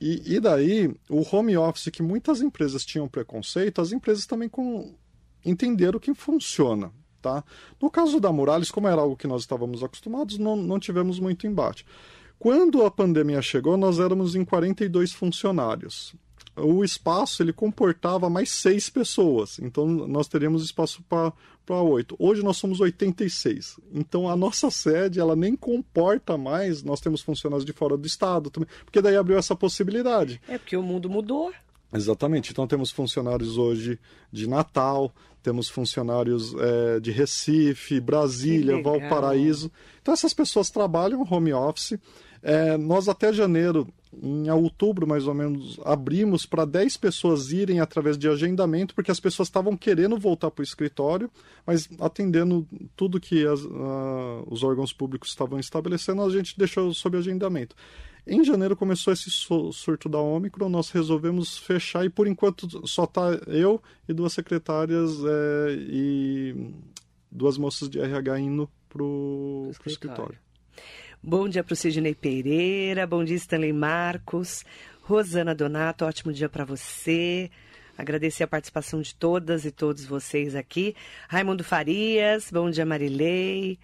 E, 0.00 0.34
e, 0.34 0.40
daí, 0.40 0.92
o 1.08 1.24
home 1.30 1.56
office 1.56 1.88
que 1.90 2.02
muitas 2.02 2.40
empresas 2.40 2.84
tinham 2.84 3.06
preconceito, 3.06 3.80
as 3.80 3.92
empresas 3.92 4.26
também 4.26 4.48
com 4.48 4.92
entender 5.44 5.94
o 5.94 6.00
que 6.00 6.12
funciona. 6.12 6.92
Tá? 7.20 7.44
No 7.80 7.88
caso 7.88 8.18
da 8.18 8.32
Morales, 8.32 8.70
como 8.70 8.88
era 8.88 9.00
algo 9.00 9.16
que 9.16 9.28
nós 9.28 9.42
estávamos 9.42 9.82
acostumados, 9.84 10.38
não, 10.38 10.56
não 10.56 10.80
tivemos 10.80 11.20
muito 11.20 11.46
embate. 11.46 11.86
Quando 12.42 12.84
a 12.84 12.90
pandemia 12.90 13.40
chegou, 13.40 13.76
nós 13.76 14.00
éramos 14.00 14.34
em 14.34 14.44
42 14.44 15.12
funcionários. 15.12 16.12
O 16.56 16.82
espaço 16.82 17.40
ele 17.40 17.52
comportava 17.52 18.28
mais 18.28 18.50
seis 18.50 18.90
pessoas, 18.90 19.60
então 19.60 19.86
nós 19.86 20.26
teríamos 20.26 20.64
espaço 20.64 21.04
para 21.08 21.80
oito. 21.82 22.16
Hoje 22.18 22.42
nós 22.42 22.56
somos 22.56 22.80
86. 22.80 23.78
Então 23.94 24.28
a 24.28 24.34
nossa 24.34 24.72
sede 24.72 25.20
ela 25.20 25.36
nem 25.36 25.54
comporta 25.54 26.36
mais. 26.36 26.82
Nós 26.82 27.00
temos 27.00 27.22
funcionários 27.22 27.64
de 27.64 27.72
fora 27.72 27.96
do 27.96 28.08
estado 28.08 28.50
também, 28.50 28.68
porque 28.84 29.00
daí 29.00 29.16
abriu 29.16 29.38
essa 29.38 29.54
possibilidade. 29.54 30.42
É 30.48 30.58
porque 30.58 30.76
o 30.76 30.82
mundo 30.82 31.08
mudou. 31.08 31.52
Exatamente. 31.94 32.50
Então 32.50 32.66
temos 32.66 32.90
funcionários 32.90 33.56
hoje 33.56 34.00
de 34.32 34.48
Natal, 34.48 35.14
temos 35.44 35.68
funcionários 35.68 36.52
é, 36.58 36.98
de 36.98 37.12
Recife, 37.12 38.00
Brasília, 38.00 38.82
Valparaíso. 38.82 39.70
Então 40.00 40.12
essas 40.12 40.34
pessoas 40.34 40.70
trabalham 40.70 41.24
home 41.30 41.52
office. 41.52 41.96
É, 42.42 42.76
nós 42.76 43.08
até 43.08 43.32
janeiro, 43.32 43.86
em 44.20 44.50
outubro 44.50 45.06
mais 45.06 45.28
ou 45.28 45.34
menos, 45.34 45.78
abrimos 45.84 46.44
para 46.44 46.64
10 46.64 46.96
pessoas 46.96 47.52
irem 47.52 47.78
através 47.78 48.18
de 48.18 48.28
agendamento, 48.28 48.94
porque 48.94 49.12
as 49.12 49.20
pessoas 49.20 49.48
estavam 49.48 49.76
querendo 49.76 50.18
voltar 50.18 50.50
para 50.50 50.60
o 50.60 50.64
escritório, 50.64 51.30
mas 51.64 51.88
atendendo 52.00 52.66
tudo 52.96 53.20
que 53.20 53.46
as, 53.46 53.62
uh, 53.62 54.44
os 54.50 54.64
órgãos 54.64 54.92
públicos 54.92 55.28
estavam 55.28 55.58
estabelecendo, 55.60 56.22
a 56.22 56.30
gente 56.30 56.58
deixou 56.58 56.92
sob 56.92 57.16
agendamento. 57.16 57.76
Em 58.26 58.44
janeiro 58.44 58.76
começou 58.76 59.12
esse 59.12 59.30
surto 59.30 60.08
da 60.08 60.18
Omicron, 60.18 60.68
nós 60.68 60.90
resolvemos 60.90 61.58
fechar 61.58 62.04
e 62.04 62.10
por 62.10 62.26
enquanto 62.26 62.86
só 62.86 63.04
está 63.04 63.32
eu 63.48 63.82
e 64.08 64.12
duas 64.12 64.32
secretárias 64.32 65.10
é, 65.24 65.74
e 65.78 66.72
duas 67.30 67.58
moças 67.58 67.88
de 67.88 67.98
RH 67.98 68.38
indo 68.38 68.70
para 68.88 69.02
o 69.02 69.68
escritório. 69.70 69.92
escritório. 69.92 70.51
Bom 71.24 71.48
dia 71.48 71.62
para 71.62 71.72
o 71.72 71.76
Sidney 71.76 72.16
Pereira, 72.16 73.06
bom 73.06 73.22
dia 73.22 73.36
Stanley 73.36 73.72
Marcos, 73.72 74.64
Rosana 75.02 75.54
Donato, 75.54 76.04
ótimo 76.04 76.32
dia 76.32 76.48
para 76.48 76.64
você. 76.64 77.48
Agradecer 77.96 78.42
a 78.42 78.48
participação 78.48 79.00
de 79.00 79.14
todas 79.14 79.64
e 79.64 79.70
todos 79.70 80.04
vocês 80.04 80.56
aqui. 80.56 80.96
Raimundo 81.28 81.62
Farias, 81.62 82.50
bom 82.50 82.68
dia 82.68 82.84
Marilei. 82.84 83.78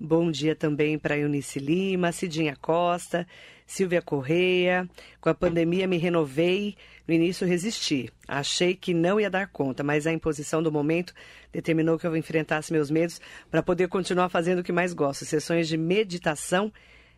Bom 0.00 0.30
dia 0.30 0.56
também 0.56 0.98
para 0.98 1.18
Eunice 1.18 1.58
Lima, 1.58 2.10
Cidinha 2.10 2.56
Costa, 2.56 3.26
Silvia 3.66 4.00
Correia. 4.00 4.88
Com 5.20 5.28
a 5.28 5.34
pandemia 5.34 5.86
me 5.86 5.98
renovei, 5.98 6.74
no 7.06 7.14
início 7.14 7.46
resisti. 7.46 8.10
Achei 8.26 8.74
que 8.74 8.94
não 8.94 9.20
ia 9.20 9.30
dar 9.30 9.48
conta, 9.48 9.82
mas 9.82 10.06
a 10.06 10.12
imposição 10.12 10.62
do 10.62 10.72
momento 10.72 11.12
determinou 11.52 11.98
que 11.98 12.06
eu 12.06 12.16
enfrentasse 12.16 12.72
meus 12.72 12.90
medos 12.90 13.20
para 13.50 13.62
poder 13.62 13.88
continuar 13.88 14.28
fazendo 14.28 14.60
o 14.60 14.64
que 14.64 14.72
mais 14.72 14.92
gosto, 14.92 15.24
sessões 15.24 15.68
de 15.68 15.76
meditação 15.76 16.72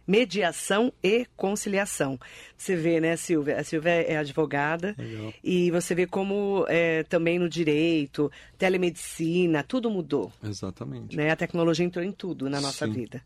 mediação 0.06 0.92
e 1.02 1.26
conciliação. 1.36 2.18
Você 2.56 2.76
vê, 2.76 3.00
né, 3.00 3.16
Silvia? 3.16 3.58
A 3.58 3.64
Silvia 3.64 3.90
é 3.90 4.16
advogada 4.16 4.94
Legal. 4.98 5.32
e 5.42 5.70
você 5.70 5.94
vê 5.94 6.06
como 6.06 6.64
é, 6.68 7.02
também 7.04 7.38
no 7.38 7.48
direito, 7.48 8.30
telemedicina, 8.58 9.62
tudo 9.62 9.90
mudou. 9.90 10.32
Exatamente. 10.42 11.16
Né? 11.16 11.30
A 11.30 11.36
tecnologia 11.36 11.84
entrou 11.84 12.04
em 12.04 12.12
tudo 12.12 12.48
na 12.48 12.60
nossa 12.60 12.86
Sim. 12.86 12.92
vida. 12.92 13.22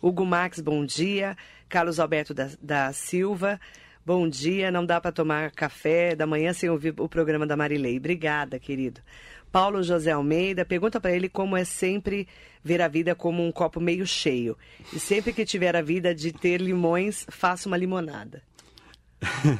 Hugo 0.00 0.24
Max, 0.24 0.60
bom 0.60 0.84
dia. 0.84 1.36
Carlos 1.68 1.98
Alberto 1.98 2.34
da, 2.34 2.50
da 2.60 2.92
Silva, 2.92 3.58
bom 4.04 4.28
dia. 4.28 4.70
Não 4.70 4.84
dá 4.84 5.00
para 5.00 5.12
tomar 5.12 5.50
café 5.50 6.14
da 6.14 6.26
manhã 6.26 6.52
sem 6.52 6.68
ouvir 6.68 6.94
o 6.98 7.08
programa 7.08 7.46
da 7.46 7.56
Marilei. 7.56 7.96
Obrigada, 7.96 8.58
querido. 8.58 9.00
Paulo 9.50 9.82
José 9.82 10.10
Almeida, 10.10 10.64
pergunta 10.64 10.98
para 10.98 11.12
ele 11.12 11.28
como 11.28 11.56
é 11.56 11.64
sempre 11.64 12.26
ver 12.64 12.80
a 12.80 12.88
vida 12.88 13.14
como 13.14 13.46
um 13.46 13.52
copo 13.52 13.80
meio 13.80 14.06
cheio. 14.06 14.56
E 14.92 14.98
sempre 14.98 15.32
que 15.32 15.44
tiver 15.44 15.76
a 15.76 15.82
vida 15.82 16.14
de 16.14 16.32
ter 16.32 16.60
limões, 16.60 17.26
faça 17.28 17.68
uma 17.68 17.76
limonada. 17.76 18.42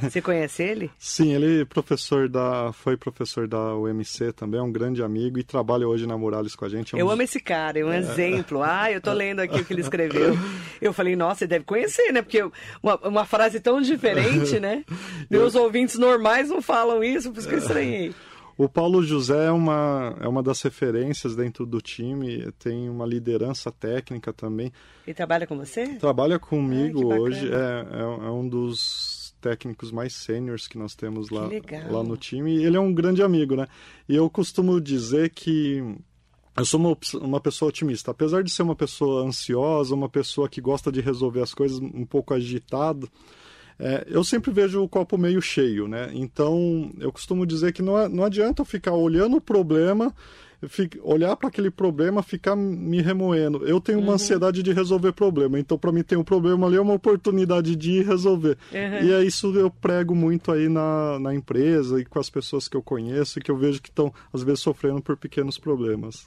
Você 0.02 0.20
conhece 0.20 0.62
ele? 0.62 0.90
Sim, 0.98 1.32
ele 1.32 1.62
é 1.62 1.64
professor 1.64 2.28
da, 2.28 2.72
foi 2.72 2.96
professor 2.96 3.46
da 3.46 3.74
UMC 3.76 4.32
também, 4.32 4.60
é 4.60 4.62
um 4.62 4.72
grande 4.72 5.02
amigo 5.02 5.38
e 5.38 5.44
trabalha 5.44 5.86
hoje 5.86 6.06
na 6.06 6.18
Muralhas 6.18 6.56
com 6.56 6.64
a 6.64 6.68
gente. 6.68 6.94
É 6.94 6.96
um... 6.96 7.00
Eu 7.00 7.10
amo 7.10 7.22
esse 7.22 7.40
cara, 7.40 7.78
é 7.78 7.84
um 7.84 7.92
é. 7.92 7.98
exemplo. 7.98 8.62
Ah, 8.62 8.90
eu 8.90 9.00
tô 9.00 9.12
lendo 9.12 9.40
aqui 9.40 9.60
o 9.60 9.64
que 9.64 9.72
ele 9.72 9.82
escreveu. 9.82 10.36
Eu 10.80 10.92
falei, 10.92 11.14
nossa, 11.14 11.40
você 11.40 11.46
deve 11.46 11.64
conhecer, 11.64 12.12
né? 12.12 12.22
Porque 12.22 12.42
uma, 12.82 12.96
uma 13.06 13.24
frase 13.24 13.60
tão 13.60 13.80
diferente, 13.80 14.58
né? 14.58 14.84
Meus 15.30 15.54
eu... 15.54 15.62
ouvintes 15.62 15.96
normais 15.96 16.48
não 16.48 16.60
falam 16.60 17.02
isso, 17.02 17.30
por 17.30 17.38
isso 17.38 17.48
que 17.48 17.54
eu 17.54 17.58
estranhei. 17.58 18.14
O 18.56 18.68
Paulo 18.68 19.02
José 19.02 19.46
é 19.46 19.50
uma, 19.50 20.16
é 20.20 20.28
uma 20.28 20.42
das 20.42 20.60
referências 20.62 21.34
dentro 21.34 21.64
do 21.64 21.80
time, 21.80 22.52
tem 22.58 22.88
uma 22.88 23.06
liderança 23.06 23.72
técnica 23.72 24.32
também. 24.32 24.70
Ele 25.06 25.14
trabalha 25.14 25.46
com 25.46 25.56
você? 25.56 25.86
Trabalha 25.96 26.38
comigo 26.38 27.12
Ai, 27.12 27.18
hoje, 27.18 27.50
é, 27.52 27.86
é, 27.96 28.02
é 28.02 28.30
um 28.30 28.46
dos 28.46 29.11
técnicos 29.42 29.90
mais 29.90 30.14
sêniores 30.14 30.68
que 30.68 30.78
nós 30.78 30.94
temos 30.94 31.28
lá, 31.28 31.48
lá 31.90 32.02
no 32.02 32.16
time. 32.16 32.56
E 32.56 32.64
ele 32.64 32.76
é 32.76 32.80
um 32.80 32.94
grande 32.94 33.22
amigo, 33.22 33.56
né? 33.56 33.66
E 34.08 34.14
eu 34.14 34.30
costumo 34.30 34.80
dizer 34.80 35.30
que 35.30 35.82
eu 36.56 36.64
sou 36.64 36.78
uma, 36.78 36.96
uma 37.20 37.40
pessoa 37.40 37.68
otimista. 37.68 38.12
Apesar 38.12 38.42
de 38.42 38.50
ser 38.50 38.62
uma 38.62 38.76
pessoa 38.76 39.24
ansiosa, 39.26 39.94
uma 39.94 40.08
pessoa 40.08 40.48
que 40.48 40.60
gosta 40.60 40.92
de 40.92 41.00
resolver 41.00 41.42
as 41.42 41.52
coisas 41.52 41.78
um 41.80 42.06
pouco 42.06 42.32
agitado, 42.32 43.10
é, 43.78 44.06
eu 44.06 44.22
sempre 44.22 44.52
vejo 44.52 44.80
o 44.80 44.88
copo 44.88 45.18
meio 45.18 45.42
cheio, 45.42 45.88
né? 45.88 46.10
Então, 46.14 46.92
eu 47.00 47.10
costumo 47.10 47.44
dizer 47.44 47.72
que 47.72 47.82
não, 47.82 47.98
é, 47.98 48.08
não 48.08 48.22
adianta 48.22 48.62
eu 48.62 48.66
ficar 48.66 48.92
olhando 48.92 49.36
o 49.36 49.40
problema 49.40 50.14
olhar 51.02 51.36
para 51.36 51.48
aquele 51.48 51.70
problema, 51.70 52.22
ficar 52.22 52.54
me 52.54 53.00
remoendo. 53.00 53.66
Eu 53.66 53.80
tenho 53.80 53.98
uma 53.98 54.08
uhum. 54.08 54.14
ansiedade 54.14 54.62
de 54.62 54.72
resolver 54.72 55.12
problema, 55.12 55.58
então 55.58 55.78
para 55.78 55.92
mim 55.92 56.02
tem 56.02 56.16
um 56.16 56.24
problema 56.24 56.66
ali 56.66 56.76
é 56.76 56.80
uma 56.80 56.94
oportunidade 56.94 57.74
de 57.74 58.02
resolver. 58.02 58.56
Uhum. 58.72 59.06
E 59.06 59.12
é 59.12 59.22
isso 59.22 59.52
que 59.52 59.58
eu 59.58 59.70
prego 59.70 60.14
muito 60.14 60.52
aí 60.52 60.68
na, 60.68 61.18
na 61.18 61.34
empresa 61.34 62.00
e 62.00 62.04
com 62.04 62.18
as 62.18 62.30
pessoas 62.30 62.68
que 62.68 62.76
eu 62.76 62.82
conheço 62.82 63.38
e 63.38 63.42
que 63.42 63.50
eu 63.50 63.56
vejo 63.56 63.82
que 63.82 63.88
estão 63.88 64.12
às 64.32 64.42
vezes 64.42 64.60
sofrendo 64.60 65.02
por 65.02 65.16
pequenos 65.16 65.58
problemas. 65.58 66.26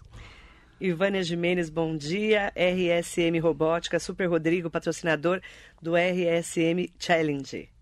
Ivânia 0.80 1.24
Jimenez, 1.24 1.70
bom 1.70 1.96
dia. 1.96 2.52
RSM 2.56 3.40
Robótica, 3.42 3.98
Super 4.00 4.28
Rodrigo, 4.28 4.70
patrocinador 4.70 5.40
do 5.82 5.94
RSM 5.96 6.90
Challenge 7.00 7.75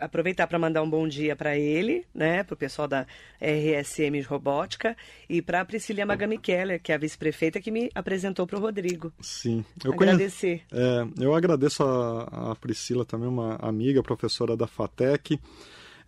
aproveitar 0.00 0.46
para 0.46 0.58
mandar 0.58 0.82
um 0.82 0.88
bom 0.88 1.06
dia 1.06 1.36
para 1.36 1.56
ele, 1.56 2.04
né, 2.14 2.42
para 2.42 2.54
o 2.54 2.56
pessoal 2.56 2.88
da 2.88 3.06
RSM 3.40 4.20
Robótica 4.26 4.96
e 5.28 5.42
para 5.42 5.60
a 5.60 5.64
Priscila 5.64 6.06
Magami 6.06 6.38
Keller, 6.38 6.80
que 6.80 6.92
é 6.92 6.94
a 6.94 6.98
vice-prefeita 6.98 7.60
que 7.60 7.70
me 7.70 7.90
apresentou 7.94 8.46
para 8.46 8.58
o 8.58 8.60
Rodrigo. 8.60 9.12
Sim, 9.20 9.64
eu 9.84 9.92
agradecer. 9.92 10.62
Conhe... 10.70 10.82
É, 10.82 11.24
eu 11.24 11.34
agradeço 11.34 11.82
a, 11.82 12.52
a 12.52 12.56
Priscila 12.56 13.04
também, 13.04 13.28
uma 13.28 13.56
amiga, 13.56 14.02
professora 14.02 14.56
da 14.56 14.66
FATEC. 14.66 15.38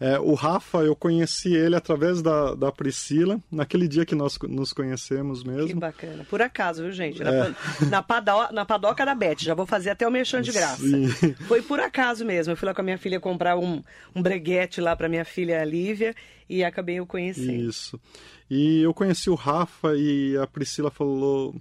É, 0.00 0.18
o 0.18 0.34
Rafa, 0.34 0.78
eu 0.78 0.94
conheci 0.94 1.52
ele 1.52 1.74
através 1.74 2.22
da, 2.22 2.54
da 2.54 2.70
Priscila, 2.70 3.40
naquele 3.50 3.88
dia 3.88 4.06
que 4.06 4.14
nós 4.14 4.38
nos 4.48 4.72
conhecemos 4.72 5.42
mesmo. 5.42 5.68
Que 5.68 5.74
bacana. 5.74 6.24
Por 6.30 6.40
acaso, 6.40 6.84
viu, 6.84 6.92
gente? 6.92 7.22
Na, 7.22 7.30
é. 7.30 7.54
na, 7.90 8.02
pado, 8.02 8.30
na 8.52 8.64
padoca 8.64 9.04
da 9.04 9.14
Beth, 9.14 9.38
já 9.40 9.54
vou 9.54 9.66
fazer 9.66 9.90
até 9.90 10.06
o 10.06 10.11
merchan 10.11 10.40
de 10.40 10.52
graça. 10.52 10.82
Sim. 10.82 11.08
Foi 11.48 11.62
por 11.62 11.80
acaso 11.80 12.24
mesmo. 12.24 12.52
Eu 12.52 12.56
fui 12.56 12.66
lá 12.66 12.74
com 12.74 12.80
a 12.80 12.84
minha 12.84 12.98
filha 12.98 13.18
comprar 13.18 13.58
um, 13.58 13.82
um 14.14 14.22
breguete 14.22 14.80
lá 14.80 14.94
para 14.94 15.08
minha 15.08 15.24
filha 15.24 15.64
Lívia 15.64 16.14
e 16.48 16.62
acabei 16.62 17.00
o 17.00 17.06
conhecendo. 17.06 17.68
Isso. 17.68 18.00
E 18.48 18.82
eu 18.82 18.94
conheci 18.94 19.28
o 19.28 19.34
Rafa 19.34 19.96
e 19.96 20.37
a 20.37 20.46
Priscila 20.46 20.90
falou 20.90 21.54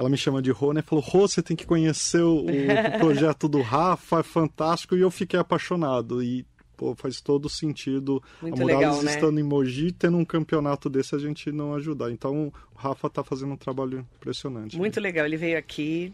ela 0.00 0.08
me 0.08 0.16
chama 0.16 0.40
de 0.40 0.50
Rô, 0.50 0.72
né? 0.72 0.80
Falou, 0.80 1.04
Rô, 1.04 1.28
você 1.28 1.42
tem 1.42 1.54
que 1.54 1.66
conhecer 1.66 2.22
o, 2.22 2.46
o, 2.46 2.46
projeto 2.98 3.46
do 3.46 3.60
Rafa, 3.60 4.20
é 4.20 4.22
fantástico. 4.22 4.96
E 4.96 5.00
eu 5.00 5.10
fiquei 5.10 5.38
apaixonado. 5.38 6.22
E 6.22 6.46
pô, 6.80 6.94
faz 6.94 7.20
todo 7.20 7.46
sentido 7.46 8.22
Muito 8.40 8.54
a 8.54 8.58
Morales 8.58 8.80
legal, 8.80 9.02
né? 9.02 9.14
estando 9.14 9.38
em 9.38 9.42
Mogi, 9.42 9.92
tendo 9.92 10.16
um 10.16 10.24
campeonato 10.24 10.88
desse, 10.88 11.14
a 11.14 11.18
gente 11.18 11.52
não 11.52 11.74
ajudar. 11.74 12.10
Então, 12.10 12.50
o 12.74 12.78
Rafa 12.78 13.06
está 13.06 13.22
fazendo 13.22 13.52
um 13.52 13.56
trabalho 13.56 14.06
impressionante. 14.16 14.78
Muito 14.78 14.98
né? 14.98 15.02
legal, 15.02 15.26
ele 15.26 15.36
veio 15.36 15.58
aqui, 15.58 16.10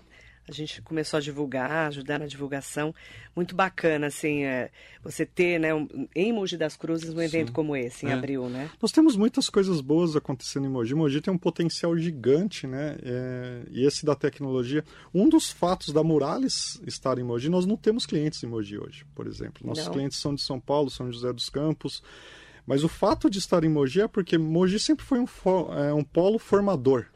a 0.49 0.53
gente 0.53 0.81
começou 0.81 1.19
a 1.19 1.21
divulgar, 1.21 1.89
ajudar 1.89 2.21
na 2.21 2.27
divulgação. 2.27 2.95
Muito 3.35 3.55
bacana, 3.55 4.07
assim, 4.07 4.45
é, 4.45 4.71
você 5.03 5.27
ter, 5.27 5.59
né, 5.59 5.75
um, 5.75 6.09
em 6.15 6.33
Mogi 6.33 6.57
das 6.57 6.77
Cruzes, 6.77 7.13
um 7.13 7.21
evento 7.21 7.49
Sim. 7.49 7.53
como 7.53 7.75
esse, 7.75 8.07
em 8.07 8.11
é. 8.11 8.13
abril, 8.13 8.49
né? 8.49 8.71
Nós 8.81 8.93
temos 8.93 9.17
muitas 9.17 9.51
coisas 9.51 9.81
boas 9.81 10.15
acontecendo 10.15 10.67
em 10.67 10.71
Mogi. 10.71 10.95
Mogi 10.95 11.21
tem 11.21 11.35
um 11.35 11.39
potencial 11.39 11.97
gigante, 11.99 12.67
né? 12.67 12.97
É, 13.03 13.63
e 13.71 13.85
esse 13.85 14.07
da 14.07 14.15
tecnologia. 14.15 14.85
Um 15.13 15.29
dos 15.29 15.51
fatos 15.51 15.93
da 15.93 16.05
Murales 16.05 16.81
estar 16.87 17.19
em 17.19 17.25
Mogi, 17.25 17.49
nós 17.49 17.67
não 17.67 17.77
temos 17.77 18.07
clientes 18.07 18.43
em 18.45 18.47
Mogi 18.47 18.79
hoje, 18.79 19.05
por 19.15 19.27
exemplo. 19.27 19.67
Nossos 19.67 19.87
não. 19.87 19.93
clientes 19.93 20.19
são 20.19 20.33
de 20.33 20.43
São 20.43 20.61
Paulo, 20.61 20.91
São 20.91 21.11
José 21.11 21.33
dos 21.33 21.51
Campos. 21.51 22.03
Mas 22.65 22.85
o 22.85 22.89
fato 22.89 23.29
de 23.29 23.39
estar 23.39 23.65
em 23.65 23.69
Mogi 23.69 24.01
é 24.01 24.09
porque 24.09 24.39
Mogi 24.39 24.79
sempre 24.79 25.05
foi 25.05 25.19
um, 25.19 25.27
é, 25.73 25.93
um 25.93 26.05
polo 26.05 26.39
formador 26.39 27.07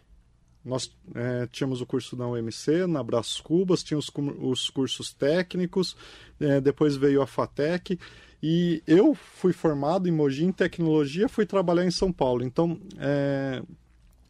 nós 0.64 0.94
é, 1.14 1.46
tínhamos 1.50 1.80
o 1.80 1.86
curso 1.86 2.14
da 2.14 2.26
UMC, 2.26 2.86
na 2.86 3.02
Brás 3.02 3.40
Cubas, 3.40 3.82
tínhamos 3.82 4.10
os 4.40 4.70
cursos 4.70 5.12
técnicos, 5.12 5.96
é, 6.38 6.60
depois 6.60 6.96
veio 6.96 7.22
a 7.22 7.26
FATEC, 7.26 7.98
e 8.42 8.82
eu 8.86 9.14
fui 9.14 9.52
formado 9.52 10.08
em 10.08 10.12
Mogi 10.12 10.44
em 10.44 10.52
tecnologia, 10.52 11.28
fui 11.28 11.44
trabalhar 11.44 11.84
em 11.84 11.90
São 11.90 12.12
Paulo. 12.12 12.42
Então, 12.42 12.80
é, 12.98 13.62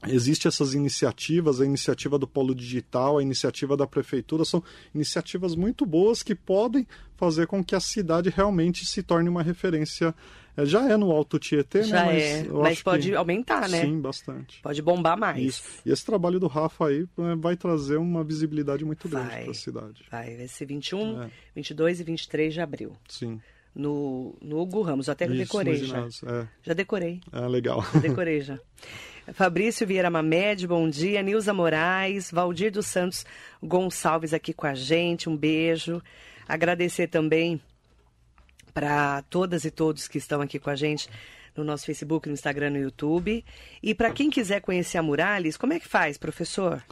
Existem 0.08 0.48
essas 0.48 0.72
iniciativas, 0.72 1.60
a 1.60 1.66
iniciativa 1.66 2.18
do 2.18 2.26
Polo 2.26 2.54
Digital, 2.54 3.18
a 3.18 3.22
iniciativa 3.22 3.76
da 3.76 3.86
Prefeitura, 3.86 4.46
são 4.46 4.62
iniciativas 4.94 5.54
muito 5.54 5.84
boas 5.84 6.22
que 6.22 6.34
podem 6.34 6.86
fazer 7.16 7.46
com 7.46 7.62
que 7.62 7.74
a 7.74 7.80
cidade 7.80 8.30
realmente 8.30 8.86
se 8.86 9.02
torne 9.02 9.28
uma 9.28 9.42
referência. 9.42 10.14
É, 10.56 10.64
já 10.64 10.88
é 10.90 10.96
no 10.96 11.10
Alto 11.10 11.38
Tietê, 11.38 11.82
Já 11.84 12.04
né? 12.04 12.12
Mas, 12.12 12.22
é, 12.22 12.48
mas 12.48 12.82
pode 12.82 13.10
que... 13.10 13.14
aumentar, 13.14 13.68
né? 13.68 13.82
Sim, 13.82 14.00
bastante. 14.00 14.60
Pode 14.62 14.82
bombar 14.82 15.18
mais. 15.18 15.42
Isso. 15.42 15.62
E 15.86 15.90
esse 15.90 16.04
trabalho 16.04 16.40
do 16.40 16.46
Rafa 16.46 16.88
aí 16.88 17.06
é, 17.18 17.36
vai 17.36 17.56
trazer 17.56 17.96
uma 17.96 18.24
visibilidade 18.24 18.84
muito 18.84 19.08
grande 19.08 19.28
para 19.28 19.50
a 19.50 19.54
cidade. 19.54 20.04
Vai, 20.10 20.36
vai 20.36 20.48
ser 20.48 20.66
21, 20.66 21.22
é. 21.22 21.30
22 21.54 22.00
e 22.00 22.04
23 22.04 22.54
de 22.54 22.60
abril. 22.60 22.96
Sim 23.08 23.40
no, 23.74 24.36
no 24.40 24.60
Hugo 24.60 24.82
Ramos. 24.82 25.08
Eu 25.08 25.12
até 25.12 25.26
Isso, 25.26 25.36
decorei 25.36 25.76
já. 25.76 26.06
É. 26.26 26.46
Já 26.62 26.74
decorei. 26.74 27.20
Ah, 27.32 27.46
legal. 27.46 27.84
Já 27.94 28.00
decorei 28.00 28.40
já. 28.40 28.58
Fabrício 29.32 29.86
Vieira 29.86 30.10
Mamed, 30.10 30.66
bom 30.66 30.88
dia. 30.88 31.22
Nilza 31.22 31.54
Moraes, 31.54 32.30
Valdir 32.30 32.72
dos 32.72 32.86
Santos 32.86 33.24
Gonçalves 33.62 34.34
aqui 34.34 34.52
com 34.52 34.66
a 34.66 34.74
gente, 34.74 35.28
um 35.28 35.36
beijo. 35.36 36.02
Agradecer 36.48 37.06
também 37.06 37.60
para 38.70 39.22
todas 39.22 39.64
e 39.64 39.70
todos 39.70 40.08
que 40.08 40.18
estão 40.18 40.40
aqui 40.40 40.58
com 40.58 40.70
a 40.70 40.76
gente 40.76 41.08
no 41.56 41.64
nosso 41.64 41.86
Facebook, 41.86 42.28
no 42.28 42.34
Instagram, 42.34 42.70
no 42.70 42.78
YouTube. 42.78 43.44
E 43.82 43.94
para 43.94 44.12
quem 44.12 44.30
quiser 44.30 44.60
conhecer 44.60 44.98
a 44.98 45.02
Murales, 45.02 45.56
como 45.56 45.72
é 45.72 45.80
que 45.80 45.88
faz, 45.88 46.16
professor? 46.16 46.82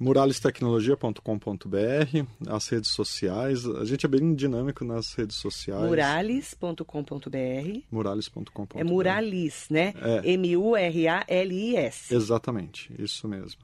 muralestecnologia.com.br, 0.00 2.26
as 2.48 2.68
redes 2.68 2.90
sociais. 2.90 3.66
A 3.66 3.84
gente 3.84 4.06
é 4.06 4.08
bem 4.08 4.34
dinâmico 4.34 4.82
nas 4.82 5.12
redes 5.12 5.36
sociais. 5.36 5.84
Murales.com.br. 5.84 7.80
Murales.com.br. 7.92 8.78
É 8.78 8.84
Muralis, 8.84 9.66
né? 9.68 9.92
É. 10.00 10.32
M-U-R-A-L-I-S. 10.32 12.14
Exatamente, 12.14 12.90
isso 12.98 13.28
mesmo. 13.28 13.60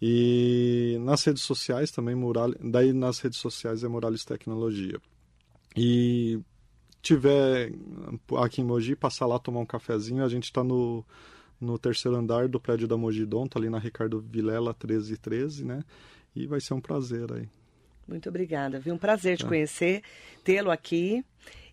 E 0.00 0.96
nas 1.02 1.22
redes 1.22 1.42
sociais 1.42 1.90
também, 1.90 2.14
Mural... 2.14 2.54
daí 2.60 2.94
nas 2.94 3.20
redes 3.20 3.38
sociais 3.38 3.84
é 3.84 3.88
Murales 3.88 4.24
Tecnologia. 4.24 4.98
E 5.76 6.40
tiver 7.04 7.70
aqui 8.42 8.62
em 8.62 8.64
Mogi, 8.64 8.96
passar 8.96 9.26
lá 9.26 9.38
tomar 9.38 9.60
um 9.60 9.66
cafezinho, 9.66 10.24
a 10.24 10.28
gente 10.28 10.44
está 10.44 10.64
no 10.64 11.04
no 11.60 11.78
terceiro 11.78 12.16
andar 12.16 12.48
do 12.48 12.60
prédio 12.60 12.86
da 12.86 12.96
Mogidonto, 12.96 13.56
ali 13.56 13.70
na 13.70 13.78
Ricardo 13.78 14.20
Vilela 14.20 14.72
1313, 14.72 15.64
né? 15.64 15.82
E 16.34 16.46
vai 16.46 16.60
ser 16.60 16.74
um 16.74 16.80
prazer 16.80 17.32
aí. 17.32 17.48
Muito 18.06 18.28
obrigada, 18.28 18.78
viu? 18.78 18.92
Um 18.92 18.98
prazer 18.98 19.38
te 19.38 19.44
é. 19.44 19.48
conhecer, 19.48 20.02
tê-lo 20.42 20.70
aqui 20.70 21.24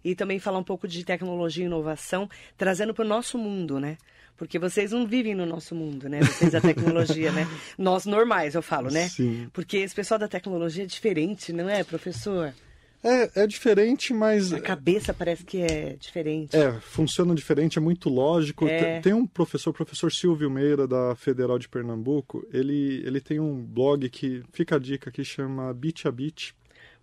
e 0.03 0.15
também 0.15 0.39
falar 0.39 0.59
um 0.59 0.63
pouco 0.63 0.87
de 0.87 1.03
tecnologia 1.03 1.63
e 1.63 1.67
inovação, 1.67 2.29
trazendo 2.55 2.93
para 2.93 3.03
o 3.03 3.07
nosso 3.07 3.37
mundo, 3.37 3.79
né? 3.79 3.97
Porque 4.37 4.57
vocês 4.57 4.91
não 4.91 5.05
vivem 5.05 5.35
no 5.35 5.45
nosso 5.45 5.75
mundo, 5.75 6.07
né? 6.07 6.21
Vocês 6.21 6.51
da 6.51 6.61
tecnologia, 6.61 7.31
né? 7.31 7.45
Nós 7.77 8.05
normais, 8.05 8.55
eu 8.55 8.61
falo, 8.61 8.89
né? 8.89 9.09
Sim. 9.09 9.49
Porque 9.51 9.77
esse 9.77 9.93
pessoal 9.93 10.19
da 10.19 10.27
tecnologia 10.27 10.83
é 10.83 10.87
diferente, 10.87 11.51
não 11.51 11.67
é, 11.67 11.83
professor? 11.83 12.53
É, 13.03 13.43
é 13.43 13.47
diferente, 13.47 14.13
mas. 14.13 14.53
A 14.53 14.59
cabeça 14.59 15.13
parece 15.13 15.43
que 15.43 15.61
é 15.61 15.95
diferente. 15.99 16.55
É, 16.55 16.79
funciona 16.79 17.33
diferente, 17.33 17.77
é 17.77 17.81
muito 17.81 18.09
lógico. 18.09 18.67
É. 18.67 18.99
Tem 19.01 19.13
um 19.13 19.25
professor, 19.25 19.73
professor 19.73 20.11
Silvio 20.11 20.49
Meira, 20.49 20.87
da 20.87 21.15
Federal 21.15 21.57
de 21.57 21.67
Pernambuco, 21.67 22.45
ele, 22.53 23.01
ele 23.05 23.19
tem 23.19 23.39
um 23.39 23.63
blog 23.63 24.07
que 24.09 24.43
fica 24.51 24.75
a 24.75 24.79
dica 24.79 25.11
que 25.11 25.23
chama 25.23 25.73
Bit 25.73 26.07
a 26.07 26.11
Bit. 26.11 26.55